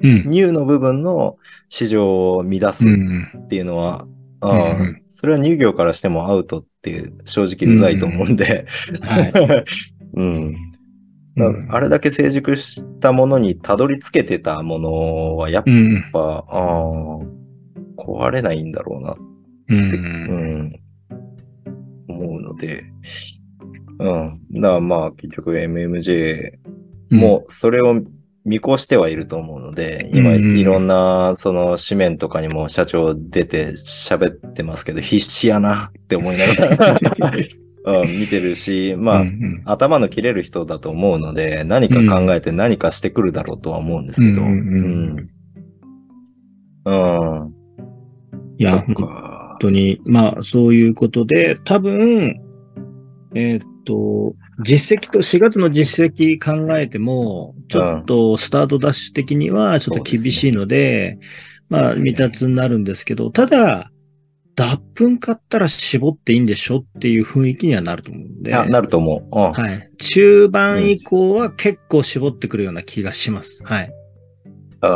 [0.00, 0.22] うん。
[0.30, 1.36] 乳の部分の
[1.68, 3.28] 市場を乱すうん。
[3.36, 8.66] っていうのは、んあーうんそれは乳業からしてもアウトって正直うざいと思うんで、
[9.00, 9.32] はい。
[10.14, 10.56] うん。
[11.70, 16.04] あれだけ成熟したものにたどり着けてたものはやっうん。
[16.12, 16.44] ぱ、
[17.96, 19.16] 壊れないんだろうな
[19.68, 20.80] うんって、うん、
[22.08, 22.84] 思うので、
[23.98, 24.60] うん。
[24.60, 26.58] だからまあ結局 MMJ
[27.10, 28.02] もうそれを
[28.48, 36.98] 見越してはいると思うので、今いろんなその紙面とかにも社長出て喋ってますけど、必死やなって思いながら、
[38.02, 45.28] うん、見てるし、まあ、うんうん頭の切れる人だと思うので、何か考えて何かしてくるだろうとは思うんですけど、うんうん
[46.86, 47.44] うん。
[47.44, 47.52] うん。
[48.58, 49.56] いや、本か。
[49.60, 52.40] 当に、まあ、そういうことで、多分、
[53.34, 61.18] えーっと、実績と、4月の実績考えても、ちょっとスタートダッシュ的にはちょっと厳しいので、
[61.68, 63.90] まあ、未達になるんですけど、ただ、
[64.56, 69.38] 脱粉買ったら絞っていいんでしょっていう雰囲気にはなると思うんで、あなると思う。
[69.38, 69.52] うん。
[69.52, 69.90] はい。
[69.98, 73.62] 中盤以降は結構絞ってくるような気がします。
[73.64, 73.90] はい。
[74.82, 74.92] うん。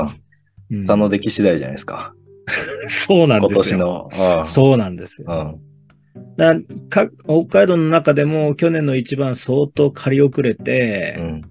[0.72, 2.14] うん佐野出来次第じゃないですか。
[2.88, 4.08] そうなん今ですよ。
[4.08, 4.38] 年の。
[4.38, 5.28] うんそうなんですよ。
[5.28, 5.71] うん。
[6.36, 6.54] だ
[6.90, 11.42] か北海道の中でも去年の一番相当借り遅れて、うん。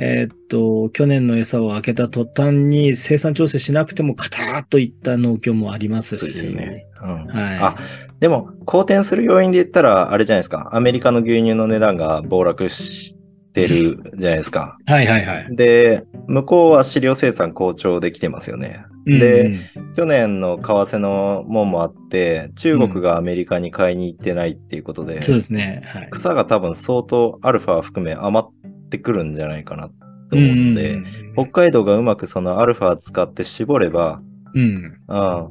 [0.00, 6.18] えーっと、去年の餌を開けた途端に生産調整しなくてもカターッといった農協もありますし。
[6.20, 6.86] そうですよね。
[7.02, 7.26] うん。
[7.26, 7.58] はい。
[7.58, 7.76] あ、
[8.20, 10.70] でも、好転する要因で言ったら、あれじゃないですか。
[10.72, 13.17] アメリカの牛乳の値段が暴落し
[13.66, 14.76] てるじゃないですか。
[14.86, 15.56] はいはいはい。
[15.56, 18.84] で、向こうは飼料生産好調できてますよね。
[19.06, 19.56] で
[19.96, 25.82] 去年の為替のもんもあって、中国がアメリカに買いに行ってないっていうことで、うんそうですね。
[25.86, 26.08] はい。
[26.10, 34.20] 草が多分相当アルファ含め余ってくるんじゃないかなと思うので、うん北海道がうまくそのアルファ使って絞れば、
[34.54, 34.62] うん。
[35.08, 35.48] うん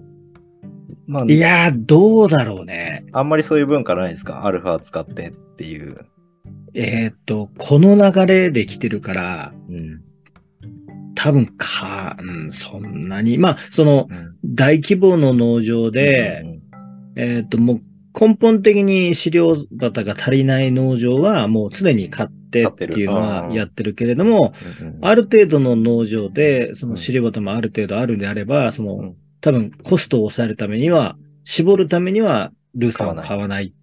[1.08, 3.06] まあ、いやー、どうだろうね。
[3.14, 4.46] あんまりそういう文化ないですか？
[4.46, 5.96] アルファ使ってっていう。
[6.80, 10.02] えーっと、この流れで来てるから、うん。
[11.16, 13.40] 多分か、うん、そんなに。
[13.40, 16.62] まあ、その、うん大規模の農場で、うん
[17.16, 17.82] えーっと、もう
[18.20, 24.54] 根本的に飼料畑が足りない農場はもう常に買ってっていうのはやってるけれども、
[25.02, 33.66] ある程度の農場で、その飼料畑もある程度あるんであれば、そのうん、多分コストを抑えるためには、絞るためには、ルーさんを買わない。
[33.66, 33.74] うん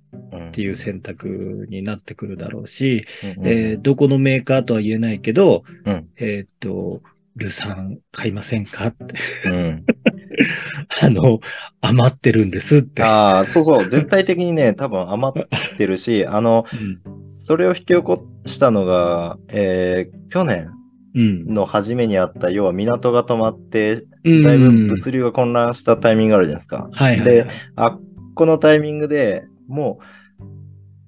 [0.54, 3.04] っていう選択になってくるだろうし、
[3.36, 7.02] うんえーどこのメーカーとは言えないけど、うんえーっと、
[7.34, 9.14] ルーさん買いませんかって、
[9.46, 9.84] うん
[11.02, 11.40] あの、
[11.80, 13.02] 余ってるんですって。
[13.02, 13.88] ああ、そうそう。
[13.88, 20.70] 絶対的にね、多分余ってるし、 あの、うんそれを引き起こしたのが、えー去年
[21.16, 21.46] うん。
[21.46, 26.88] の初めにあった、要は港が止まって、うんだいぶ物流が混乱したタイミングがあるじゃないですか。
[26.92, 27.34] はいはい、はい。
[27.44, 27.98] で、あ、
[28.36, 30.04] このタイミングでもう、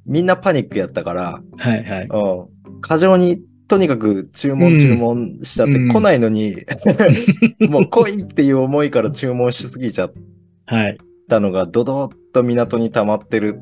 [0.06, 2.08] みんなパニックやったから、はいはい。
[2.08, 6.56] うん、過剰にとにかく注文注文しちゃってうん来ないのに、
[7.68, 10.12] もう来いっていう思いから注文しすぎちゃっ
[10.66, 10.98] はい。
[11.28, 13.60] たのがドドッと港に溜まってる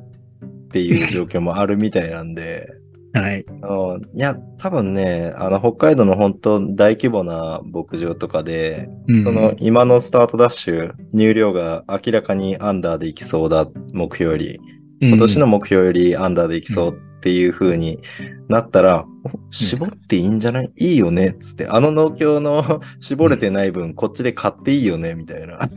[0.66, 2.68] っていう状況もあるみたいなんで、
[3.14, 3.42] はい。
[3.42, 14.60] うんいや、多分ね、あの、北海道の本当大規模な牧場とかで、うんその今のスタートダッシュ、入量が明らかにアンダーでいきそうだ、目標より。
[15.00, 18.00] 今年の目標よりアンダーでいきそうっていう風に
[18.48, 20.72] なったら、お絞っていいんじゃない？
[20.76, 25.58] いいよねっつって、あの農協の 絞れてない分、こっちで買っていいよねみたいな、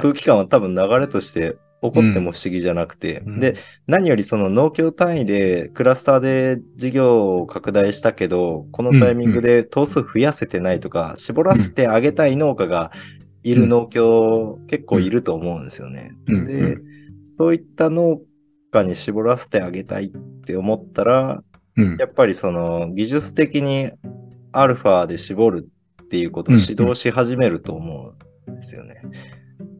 [0.00, 3.40] 空気感は多分流れとして起こっても不思議じゃなくて、うん。
[3.40, 3.54] で、
[3.86, 12.92] 何よりその農協単位でクラスターで事業を拡大したけど、このタイミングで頭数増やせてないとか、絞らせてあげたい農家が
[13.42, 16.12] いる農協、結構いると思うんですよね。
[16.28, 16.46] うん。
[16.46, 16.78] で、
[17.30, 18.20] そういった農
[18.72, 20.08] 家に絞らせてあげたいっ
[20.44, 21.42] て思ったら、
[21.76, 23.90] うんやっぱりその技術的に
[24.52, 25.70] アルファで絞る
[26.02, 28.12] っていうことを指導し始めると思
[28.48, 29.00] うんですよね。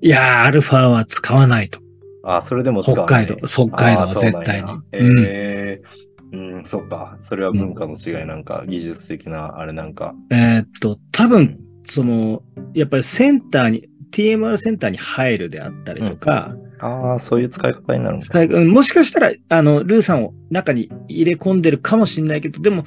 [0.01, 1.81] いやー、アルファは使わないと。
[2.23, 4.73] あ、それでも使北わない海道、北海道は絶対に。
[4.73, 7.17] うんえーうん、そっか。
[7.19, 10.15] それは文化の違いなんか、技術的なあれなんか。
[10.31, 18.27] えーっと、多分、その、やっぱりセンターに、TMR センターに入るであったりとか、ああ、そういう使い方になるのか。
[18.27, 22.85] 使いうんもしかしたら、あの、ルーさんを中に入れ込んでるかもしれないけど、でも、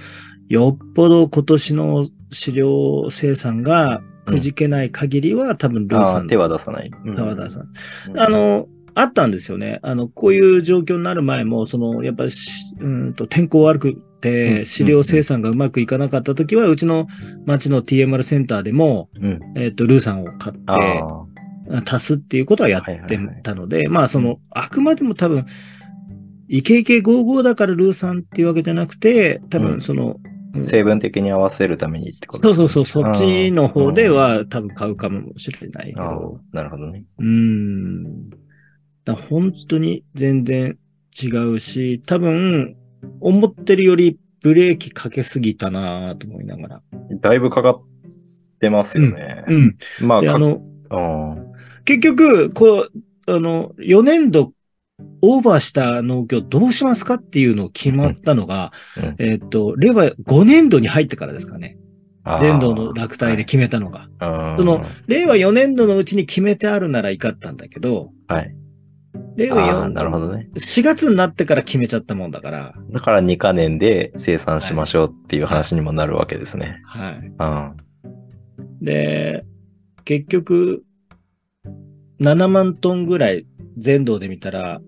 [0.50, 6.92] よっぽど今年の飼料生産がくじけない限りは、多分ルーさん手は出さない。
[7.06, 7.62] うん川田さん。
[8.12, 9.80] うんあ、の、あったんですよね。
[9.82, 12.26] あの、こういう状況になる前も、その、やっぱ
[12.80, 17.08] うんと、天候悪くうんて、飼料生産がうまくいかなかった時は、うちの
[17.46, 19.40] 町の TMR センターでも、うん。
[19.56, 21.26] えっ、と、ルーさんを買って、あ
[21.86, 25.46] 足すっていうことはやってたので、まあ、その、あくまでも多分、
[26.48, 30.18] イケイケ55だからルーさんっていうわけじゃなくて、多うん分、その、
[30.56, 37.06] あ、成分的に合わせるためにってことそうですかそうそう、そっちの方では多分買うかもしれないけああど、なるほどね。
[37.18, 38.30] うーん。
[39.06, 40.78] だ本当に全然
[41.22, 42.76] 違うし、多分、
[43.20, 46.82] 思ってるよりブレーキかけすぎたなと思いながら。
[47.22, 47.82] だいぶかかっ
[48.60, 49.44] てますよね。
[49.48, 49.78] うん。
[50.02, 51.43] まあ、かであの、うん
[51.86, 52.90] 結局、こ
[53.28, 54.54] う、あの、4年度
[55.22, 61.78] オーバーした農協どうしますかっていうのを決まったのが、うんえっと、令和5年度に入ってからですかね。
[62.40, 64.08] 全道の落体で決めたのが。
[64.20, 68.56] はいその、令和4年度のうちに決めてあるならいかったんだけど、はい。
[69.36, 70.50] 令あ和あ、4なるほどね。
[70.56, 76.82] 4月になってから決めちゃったもんだから、だから2カ年で生産しましょうっていう話にもなるわけですね。
[76.86, 77.32] はい。
[77.40, 78.86] うん。
[78.86, 79.44] で、
[80.06, 80.84] 結局、
[82.24, 83.46] 7万トンぐらい
[83.78, 84.80] 全道で見たら、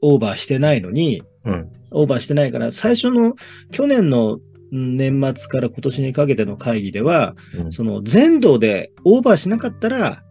[0.00, 1.70] オーバーしてないのに、うん。
[1.90, 3.34] オーバーしてないから、最初の
[3.72, 4.38] 去年の
[4.70, 10.22] うん年末から今年にかけての会議では、うんその全道でオーバーしなかったら、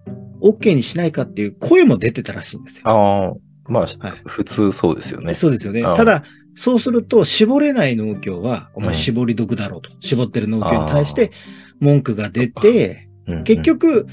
[0.42, 2.84] OK にしないかっていう声も出てたらしいんですよ。
[2.86, 5.34] ああ、まあ、はい普通そうですよね。
[5.34, 6.24] そうですよねただ、
[6.56, 9.90] そうすると、絞れない農協は、おうん前絞り毒だろうと。
[10.00, 11.32] 絞ってる農協に対して
[11.80, 14.06] 文句が出て、うん結、局、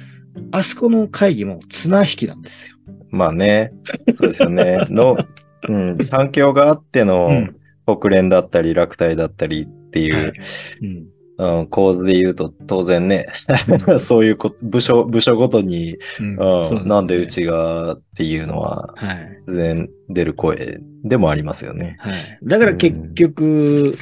[0.51, 2.77] あそこの会議も綱引きなんですよ。
[3.11, 3.73] まあね、
[4.13, 4.87] そうですよね。
[4.91, 5.17] の、
[5.69, 10.33] うん、環境があっての、うん国連だったり、落体だったりっていう、はい
[10.81, 13.27] うんうん、構図で言うと、当然ね、
[13.99, 19.29] そういうこ部署、部署ごとに、うんねなんでうちがっていうのは、はい。
[19.41, 21.97] 必然出る声でもありますよね。
[21.99, 22.15] はい。
[22.45, 23.99] だから結局、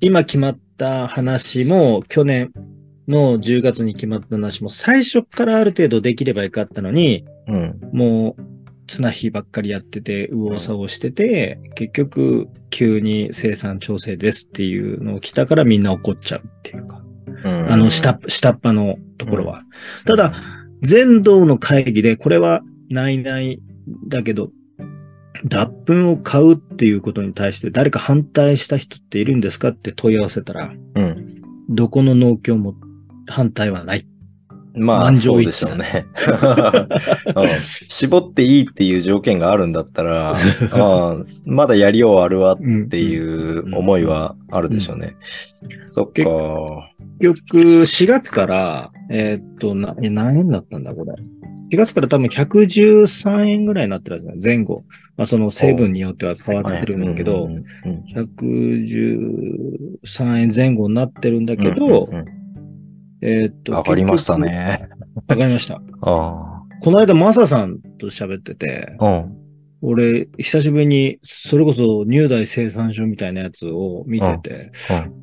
[0.00, 2.52] 今決まった話も、去年
[3.08, 7.80] の10月に決まった話も、最初からある程度できればよかったのに、うん。
[7.92, 8.42] もう、
[8.86, 17.02] 綱引きばっかりやってて、右往左往してて、結局、急に生産調整ですっていうのを来たからみんな怒っちゃうっていうか、
[17.44, 19.62] うんあの、下、下っ端のところは。
[20.04, 20.34] ただ、
[20.82, 23.56] 全道の会議で、これは内々
[24.08, 24.50] だけど、
[25.44, 31.42] 脱粉を買うっていうことに対して誰か反対した人っているんですかって問い合わせたら、うん。
[31.68, 32.74] どこの農協も
[33.28, 34.06] 反対はない。
[34.74, 36.02] まあ、そうでしょうね。
[37.34, 37.48] うん
[37.88, 40.34] 絞っていいっていう条件があるんだったら、 う
[41.18, 45.16] んまだやりようあるわっていう思いはあるでしょうね。
[45.86, 46.12] そっか。
[47.20, 51.12] 結局、4月から、えーっと、な、え何円だったんだ、これ。
[51.70, 54.84] 4月から多分113円ぐらいになってるんですね、前後。
[55.16, 57.64] まあ、その成分によっては変わってるんだけど、うんうん
[58.14, 62.37] 113円前後になってるんだけど、うんうん
[63.22, 63.72] えーっと。
[63.72, 64.78] 上がりましたね。
[64.80, 64.94] 結
[65.26, 65.30] 局。
[65.30, 65.80] 上がりました。
[66.02, 69.06] あこの間、マサさんと喋ってて、あ。
[69.06, 69.34] うん。
[69.80, 74.72] 俺、久しぶりに、それこそ乳代生産書みたいなやつを見てて、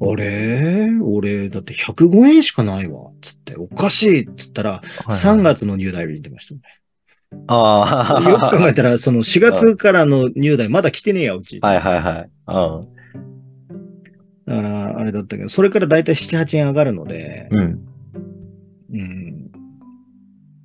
[0.02, 0.90] うんあれ？
[1.02, 3.12] 俺、だって105円しかないわ。
[3.22, 6.62] つって、おかしいっつったら、3月の乳代日に出ましたね。
[7.48, 8.30] ああ。
[8.30, 11.60] よく考えたら、その4月からの乳代まだ来てねえや、うち。
[11.60, 12.30] はいはいはい。
[14.48, 17.60] だから、あれだったけど、それからだいたい7、8円上がるので、うん。
[17.60, 17.86] うん。
[18.92, 19.52] うん。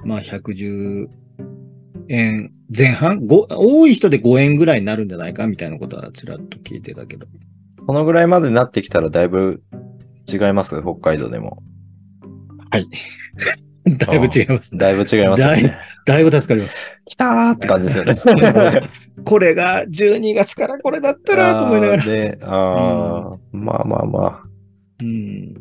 [0.04, 1.08] まあ、110
[2.08, 3.26] 円前半？
[3.26, 7.26] ご多い人で5円ぐらいになるんじゃないかみたいなことはちらっと聞いてたけど。
[7.70, 9.62] そのぐらいまでなってきたらだいぶ
[10.30, 10.80] 違います？
[10.82, 11.62] 北海道でも。
[12.70, 12.86] はい。
[13.98, 14.76] だいぶ違います。
[14.76, 15.72] だいぶ違いますよね。
[16.06, 16.98] だいぶ助かります。
[17.06, 18.82] 来たーって感じですよね。
[19.24, 22.02] これが12月からこれだったらと思いながら。
[22.02, 24.42] あーで、あーまあまあま
[25.02, 25.54] うん、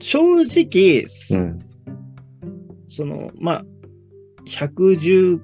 [0.00, 1.06] 正直、
[1.38, 1.42] あ。
[1.42, 1.58] うん。
[2.88, 3.64] その、まあ、
[4.48, 5.40] 115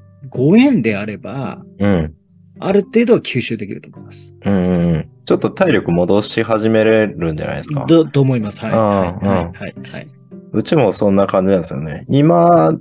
[0.58, 2.14] 円であれば、うん。
[2.60, 4.34] ある程度は吸収できると思います。
[4.44, 5.08] うんうんうん。
[5.24, 7.86] ちょっと体力戻し始めれるんじゃないですか？
[7.86, 8.60] とと思います。
[8.60, 8.70] はい。
[8.72, 9.24] はい。
[9.24, 9.74] はい。
[9.92, 10.06] はい
[10.53, 12.05] うちもそんな感じなんですよね。
[12.09, 12.72] 今、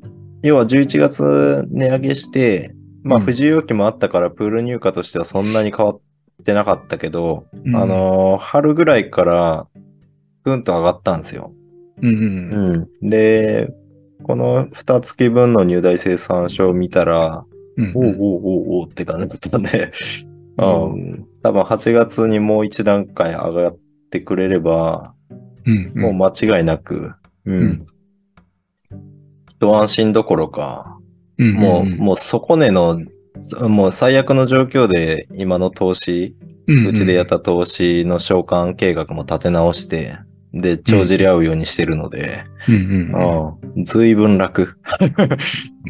[0.44, 6.00] 要は11月値上げして、まあ、うん不自由期もあったから、プール入荷としてはそんなに変わっ
[6.44, 9.68] てなかったけど、うんあのー春ぐらいから、
[10.44, 11.52] ぐんと上がったんですよ。
[12.02, 13.10] うんうんうん。
[13.10, 13.70] で、
[14.24, 17.46] この2月分の入大生産書を見たら、
[17.78, 17.94] うん。
[17.96, 19.92] おうおうおうおうって感じだったんで、
[20.58, 23.78] ううんん、多分8月にもう一段階上がっ
[24.10, 25.14] てくれれば、
[25.66, 25.94] うん。
[25.96, 27.12] もう間違いなく、
[27.48, 27.64] うん。
[27.64, 27.88] うん
[29.60, 31.00] 一安心どころか、
[31.40, 33.02] うん、もう、んもう底根の、
[33.40, 36.36] そもう最悪の状況で今の投資、
[36.68, 40.18] うん、うちでやった投資の償還計画も立て直して、
[40.54, 43.76] で、帳尻合うようにしてるので、うんうんうん。
[43.78, 44.78] うん、随分楽。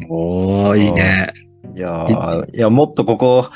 [0.08, 1.32] おー、いいね。
[1.76, 3.48] いやーいや、もっとここ、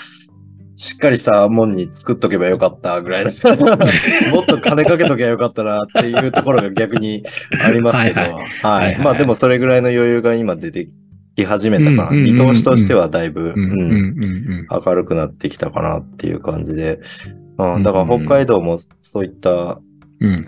[0.82, 3.30] しっかりしたもんに作っとけばよかったぐらいの。
[4.34, 7.22] もっと金かけとけばよかったなっていうところが逆に
[7.64, 8.20] ありますけど。
[8.20, 10.88] はいはいはいはいまあでもそれぐらいの余裕が今出て
[11.36, 11.92] き始めたかな。
[11.92, 16.98] うんうんうんうん見通しとしてはだいぶ、明るくなってきたかなっていう感じで。
[17.58, 19.78] ううんん、だから北海道もそういった。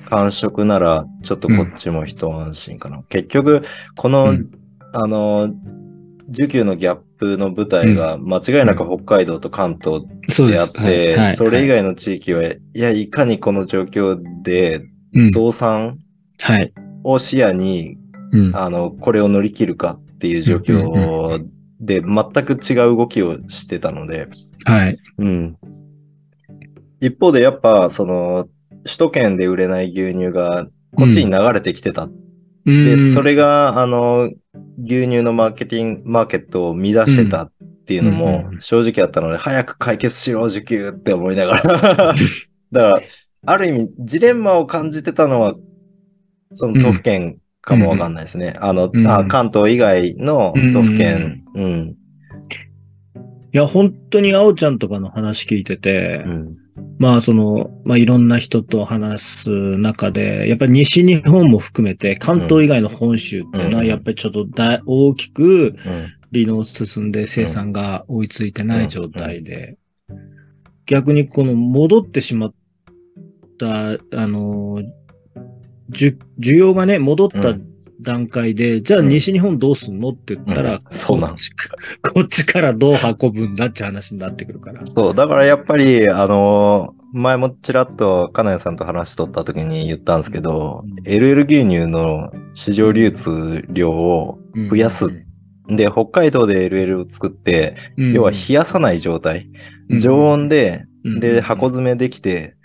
[0.05, 3.03] 感触なら、ちょっとこっちも一安心かな。
[3.09, 3.63] 結局、
[3.97, 4.49] この、うん
[4.93, 5.51] あの、
[6.31, 10.03] 需給のギャップの舞台が間違いなく北海道と関東
[10.51, 14.83] であって、はいはいそれ以外の地域は、いや、いかにこの状況で
[15.15, 15.99] うん増産
[16.41, 16.73] はい。
[17.05, 17.97] を視野に、
[18.33, 18.57] うん。
[18.57, 21.45] あの、これを乗り切るかっていう状況
[21.81, 24.29] で、全く違う動きをしてたので、
[24.65, 24.99] はい。
[25.19, 25.57] うん。
[27.01, 28.49] 一方でやっぱ、その、
[28.85, 30.67] 首都圏で売れない牛乳が
[30.97, 32.09] こっちに流れてきてた。
[32.65, 34.31] で、それが、あの、
[34.79, 37.53] 牛乳のマーケティング、マーケットを乱してたっ
[37.87, 42.15] ていうのうんもうん正直あったので、早く解決しろ、受給って思いながら。
[42.73, 43.01] だから、
[43.47, 45.55] ある意味、ジレンマを感じてたのは、
[46.51, 48.55] その都府県かもわかんないですね。
[48.59, 51.45] あの、うんあ、関東以外の都府県。
[51.55, 51.97] うん。
[53.53, 56.57] いや、本当にあおちゃんとかの話聞いてて、うん。
[56.99, 63.89] まあその、まあいろんな人と話す中で、やっぱり西日本も含めて関東以外の本州っていうのはうん。
[63.89, 65.75] やっぱりちょっと大大きくうん。
[66.33, 69.77] 離農進んで生産が追いついてない状態で、
[70.85, 72.55] 逆にこの戻ってしまっ
[73.57, 73.97] た、あ
[74.27, 74.83] の、
[75.91, 76.17] 需
[76.57, 77.74] 要がね、戻ったうん
[78.05, 79.09] 段階で、じゃあうん。
[79.09, 80.81] 西日本どうすんのって言ったら、うん。
[80.91, 81.77] そうなのこっちか
[82.13, 84.87] こっちからどう運ぶんだって話になってくるから。
[84.87, 90.95] そう、だからやっぱり、あのー前もちらっと金谷さんと話しとった時に言ったんですけど、うん。
[91.07, 95.25] LL 牛乳の市場流通量を増やす。
[95.69, 99.49] で、北海道で LL を作って、うん、要は冷やさない状態、
[99.91, 99.99] うん。
[100.01, 101.21] 常温で、うん。
[101.21, 102.57] で、箱詰めできて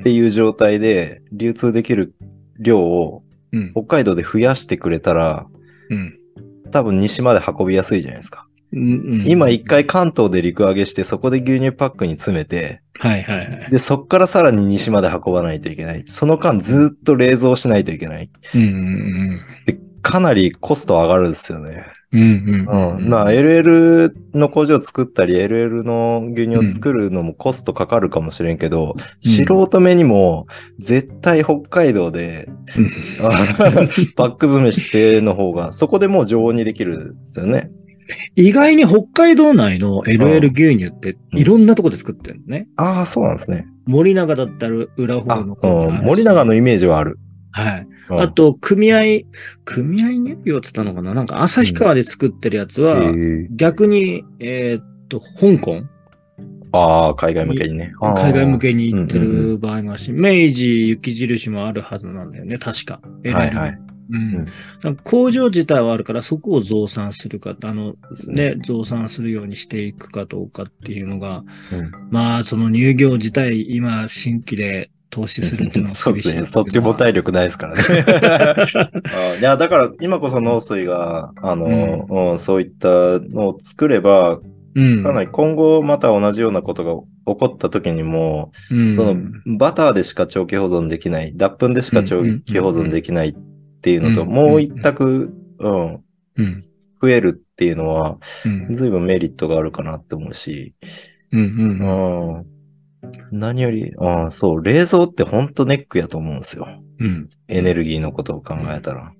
[0.00, 2.16] っていう状態で流通できる
[2.58, 3.22] 量を
[3.52, 5.46] うん北海道で増やしてくれたら、
[5.88, 6.16] うん
[6.72, 8.46] 多分西まで運びやすいじゃないですか。
[8.72, 8.84] うんう
[9.22, 13.70] ん今一回関東で陸揚げして、そこで牛乳パックに詰めて、はいはいはい。
[13.70, 16.04] で、そっからさらに西まで運ばないといけない。
[16.06, 18.30] その間ずっと冷蔵しないといけない。
[18.54, 21.86] うんうんで、かなりコスト上がるんですよね。
[22.12, 23.08] うんうんうん。
[23.08, 30.46] まあ、LL の工場を作ったり、LL の牛乳を作るのもコストかかるかもしれんけど、素人目にも
[30.78, 32.48] 絶対北海道で、
[33.20, 33.28] あ
[34.16, 37.70] バック詰めしての方が、そこでもう常温にできるんですよね。
[38.34, 42.66] 意外に北海道内の LL 牛乳っていろんなとこで作ってるのね。
[42.76, 43.66] ああ、そうなんですね。
[43.86, 45.56] 森永だったら裏あ、方の
[46.02, 47.20] 森永のイメージはある。
[47.52, 47.86] はい。
[48.10, 49.00] うんあと、組合、
[49.64, 51.14] 組合乳業って言ったのかな？
[51.14, 53.12] なんか、旭川で作ってるやつは、
[53.50, 55.84] 逆に、えーっと、香港？
[56.72, 57.92] ああ、海外向けにね。
[58.00, 63.00] 海外向けに行ってうんうんる場合もあるし、明治雪印もあるはずなんだよね、確か。
[63.24, 63.78] はいはい。
[64.12, 64.46] うん。
[64.84, 64.96] うん。
[64.96, 67.94] 工場自体はあるから、そこを増産するか、あの。
[68.32, 71.92] ね、増産するようにしていくかどうかっていうのが、うん。
[72.10, 76.46] まあ、その乳業自体、今、新規で投資するっていうのはそうですね。
[76.46, 77.82] そっちも体力ないですからね。
[79.12, 84.40] あいや、だから今こそ農水が、あの、うんそういったのを作れば、
[84.76, 85.02] うん。
[85.02, 86.94] かなり今後また同じようなことが
[87.34, 89.16] 起こった時にも、うんその
[89.58, 93.34] バターでしか長期保存できない、脱粉でしか長期保存できないっ
[93.82, 96.00] ていうのと、うんもう一択うん、
[96.36, 96.58] うん。
[97.02, 98.72] 増えるっていうのは、うん。
[98.72, 100.74] 随分メリットがあるかなって思うし、
[101.32, 101.40] うん。
[101.40, 102.36] うん。
[102.36, 102.46] うん。
[103.30, 106.66] 何より、ああ、そう、冷蔵ってほんとネックやと思うんですよ。
[106.98, 107.28] うん。
[107.48, 109.12] エネルギーのことを考えたら。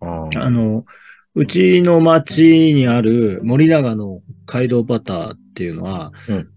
[0.00, 0.84] ああの、
[1.34, 6.48] うちの町にある森永の北海道バターっていうのは、うん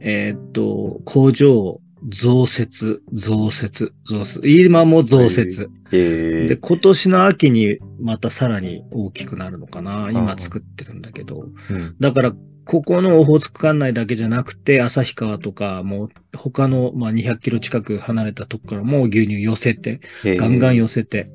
[0.00, 5.68] えーっと、工場増設、増設、増設、今も増設。
[5.90, 10.10] で、ええ今年の秋にまたさらに大きくなるのかな。
[10.12, 11.48] 今作ってるんだけど。
[11.70, 12.32] うんだから、
[12.68, 21.30] ここのオホーツク管内だけじゃなくて、旭川とか、もう他の、まあ、200キロ近く離れたとこからも牛乳寄せて、ええガンガン寄せて、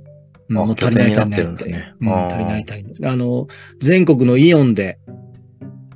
[0.50, 3.12] うんあもう足りない足りないてるんですねう足りない足りない。
[3.12, 3.48] あの、
[3.80, 5.00] 全国のイオンで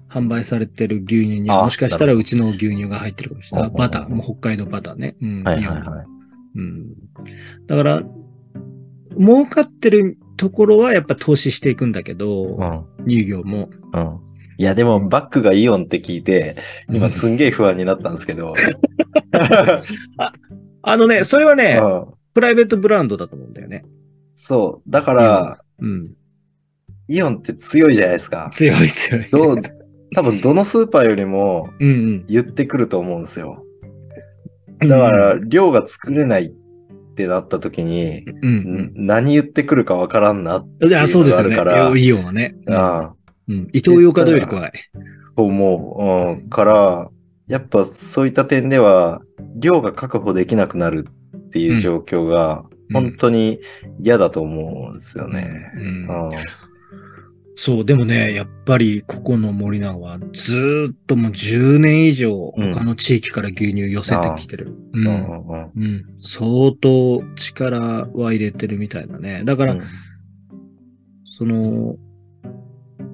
[0.10, 3.70] 販売されてる牛乳にはあもしかしたらうちの牛乳が入ってるかもしれない。
[3.70, 5.16] うんバター、もう北海道バターね。
[5.22, 6.06] うん、はいはいはい。
[6.56, 6.88] うん。
[7.68, 8.04] だから、
[9.20, 13.06] 儲かってるところはやっぱ投資していくんだけど、うん。
[13.08, 13.70] 乳業も。
[13.94, 14.27] うん。
[14.58, 16.56] いや、でも、バックがイオンって聞いて、
[16.90, 18.54] 今すんげえ不安になったんですけど。
[20.82, 23.84] あのね、それはね、うんプライベートブランドだと思うんだよね。
[24.36, 24.92] そう。
[24.92, 26.14] だから、うん。
[27.08, 28.52] イオンって強いじゃないですか。
[28.54, 29.28] 強い強い。
[29.32, 29.62] どう、
[30.14, 32.26] 多分どのスーパーよりもうんうん。
[32.28, 33.64] 言ってくると思うんですよ。
[34.82, 36.50] だから、量が作れないっ
[37.16, 40.90] てなった時に、うんん何言ってくるかわからんなってうん。
[40.90, 41.56] いや、そうですよね。
[41.56, 42.56] いうのがあるからイオンはね。
[42.68, 43.16] ああ、
[43.48, 43.70] うん。
[43.74, 44.72] 伊東洋華堂より怖い。
[45.36, 46.04] 思う。
[46.04, 46.50] うん。
[46.50, 47.10] から、
[47.48, 49.22] やっぱそういった点では、
[49.56, 53.60] 量が確保できなくなるっていう状況が、うん本当に
[54.02, 55.72] 嫌だと思うんですよね。
[55.76, 56.30] うんうん
[57.60, 64.76] そう、でもね、やっぱりここの森永はずーっともう10年以上うん他の地域から牛乳寄せてきてる。
[64.94, 65.00] う。
[65.00, 66.06] うんんうんうん。
[66.22, 69.42] 相当力は入れてるみたいだね。
[69.44, 69.82] だから、うん
[71.26, 71.98] その、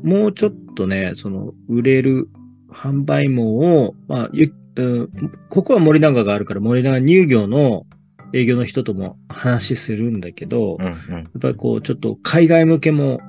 [0.04, 2.30] もうちょっとね、その、売れる
[2.70, 5.10] 販売網を、まあ、ゆうん
[5.50, 7.86] ここは森永があるから森永乳業の
[8.34, 13.20] 営業の人とも話するんだけど、うんやっぱりこう、ちょっと海外向けも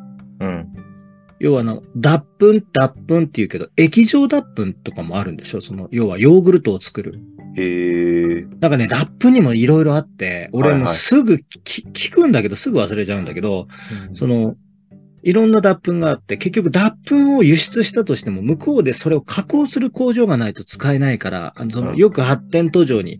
[0.41, 0.49] うん。
[0.49, 0.69] うん
[1.41, 2.27] 要はあの、脱粉、
[2.73, 5.61] 脱粉って言うけど、液状脱粉とかもあるんでしょ？
[5.61, 7.21] その、要はヨーグルトを作る。
[7.57, 8.47] へえ。
[8.61, 10.95] なんかね、脱粉にもいろいろあって、俺もはいはい。
[10.95, 13.67] すぐき聞くんだけど、すぐ忘れちゃうんだけど、
[14.15, 14.55] その、
[15.25, 23.19] いろんな脱粉があって、結局脱粉を輸出したとしても、向こうでそれを加工する工場がないと使えないから、そのうんよく発展途上に、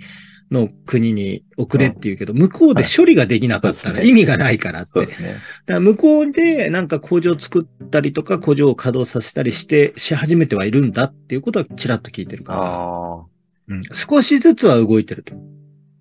[0.51, 4.91] の国に送れって言うけど、向こうで処理ができなかったら意味がないからって。
[4.91, 5.29] そうですね。
[5.33, 13.25] だから向こうでなんか工場を作ったりとか工場を稼働させたりして、し始めてはいるんだっていうことはちらっと聞いてるから、ああ、
[13.69, 15.35] うん少しずつは動いてると。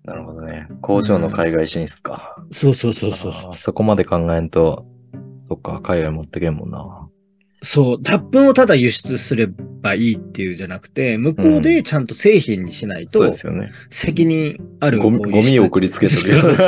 [0.04, 0.68] なるほどね。
[0.82, 2.36] 工場の海外進出か。
[2.50, 4.86] そうそうそうそうあーそこまで考えんと、
[5.38, 7.08] そっか、海外持ってけんもんな。
[7.64, 9.48] そう、脱粉をただ輸出すれ
[9.80, 13.72] ばいいっていうじゃなくて、向こうでちゃんと製品にしないとそうですよね。
[13.90, 16.56] 責任あるゴミゴミを送りつけとるそう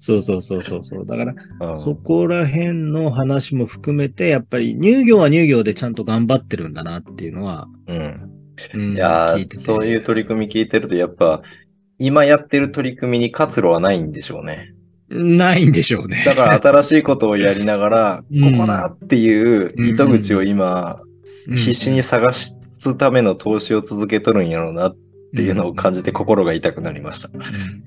[0.00, 1.06] そうそうそうそうそう。
[1.06, 1.34] だから、
[1.68, 7.96] うんそこら辺の話も含めて、やっぱり乳業は乳業でちゃんと頑張ってるんだなっていうのは、うん。
[7.96, 11.42] うんいやそういう取り組み聞いてると、やっぱ、
[11.98, 14.73] 今やってる取り組みに活路はないんでしょうね。
[15.14, 16.24] ないんでしょうね。
[16.26, 18.56] だから新しいことをやりながら、うん。
[18.56, 21.00] ここだっていう糸口を今、
[21.48, 21.54] うん。
[21.54, 24.96] 必死に探すための投資を続けとるんやろうなっ
[25.36, 27.30] ていうのを感じて心が痛くなりました。
[27.32, 27.84] うん。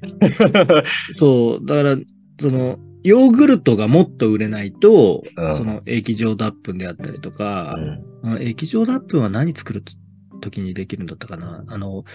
[1.17, 1.97] そう、だから、
[2.39, 5.55] その、ヨーグルトがもっと売れないと、うん。
[5.55, 7.75] その液状脱粉であったりとか、
[8.23, 8.33] うん。
[8.35, 9.83] あ液状脱粉は何作る
[10.41, 11.63] 時にできるんだったかな。
[11.67, 12.05] あの、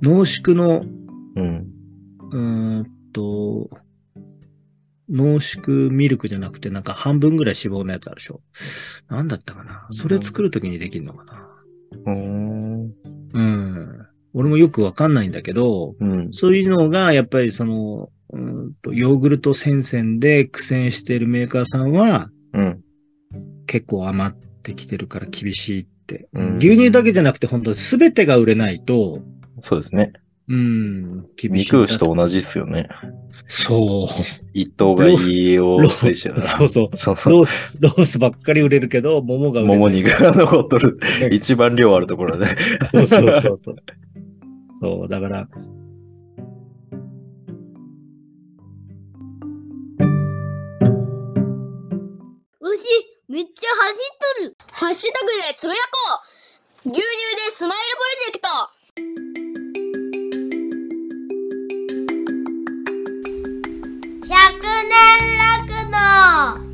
[0.00, 0.82] 濃縮の、
[1.36, 1.66] うん。
[2.32, 2.38] うー
[2.80, 3.70] んと、
[5.12, 8.40] 濃縮ミルクじゃなくてなんか半分ぐらい脂肪のやつあるでしょ
[9.08, 11.52] なんだったかなそれ作る時にできるのかな
[12.06, 12.94] うーん。
[13.34, 14.06] うん。
[14.34, 16.32] 俺もよくわかんないんだけど、うん。
[16.32, 22.80] そういうのが、やっぱりその、うーんとヨーグルト戦線で苦戦しているメーカーさんは、うん。
[23.66, 26.28] 結構余ってきてるから厳しいって。
[26.32, 29.22] うん牛乳だけじゃなくて、本当すべてが売れないと、
[29.60, 30.12] そうですね。
[30.48, 31.26] うん。
[31.44, 32.88] 肉牛と同じですよね。
[33.46, 34.24] そう。
[34.52, 35.90] 一頭が家いちう。
[35.90, 36.96] そうそう。
[36.96, 39.68] そうロースロースばっかり売れるけど、桃が売れ。
[39.68, 40.92] 桃肉が残っとる。
[41.30, 42.56] 一番量あるところね。
[42.92, 43.76] そうそうそうそう。
[44.80, 45.48] そう、だから、
[53.32, 56.20] めっちゃ走っとるハッシュタグでつぶやこ
[56.84, 59.41] う牛乳でスマイルプロジェクト
[64.32, 64.38] 百
[64.88, 66.71] 年楽の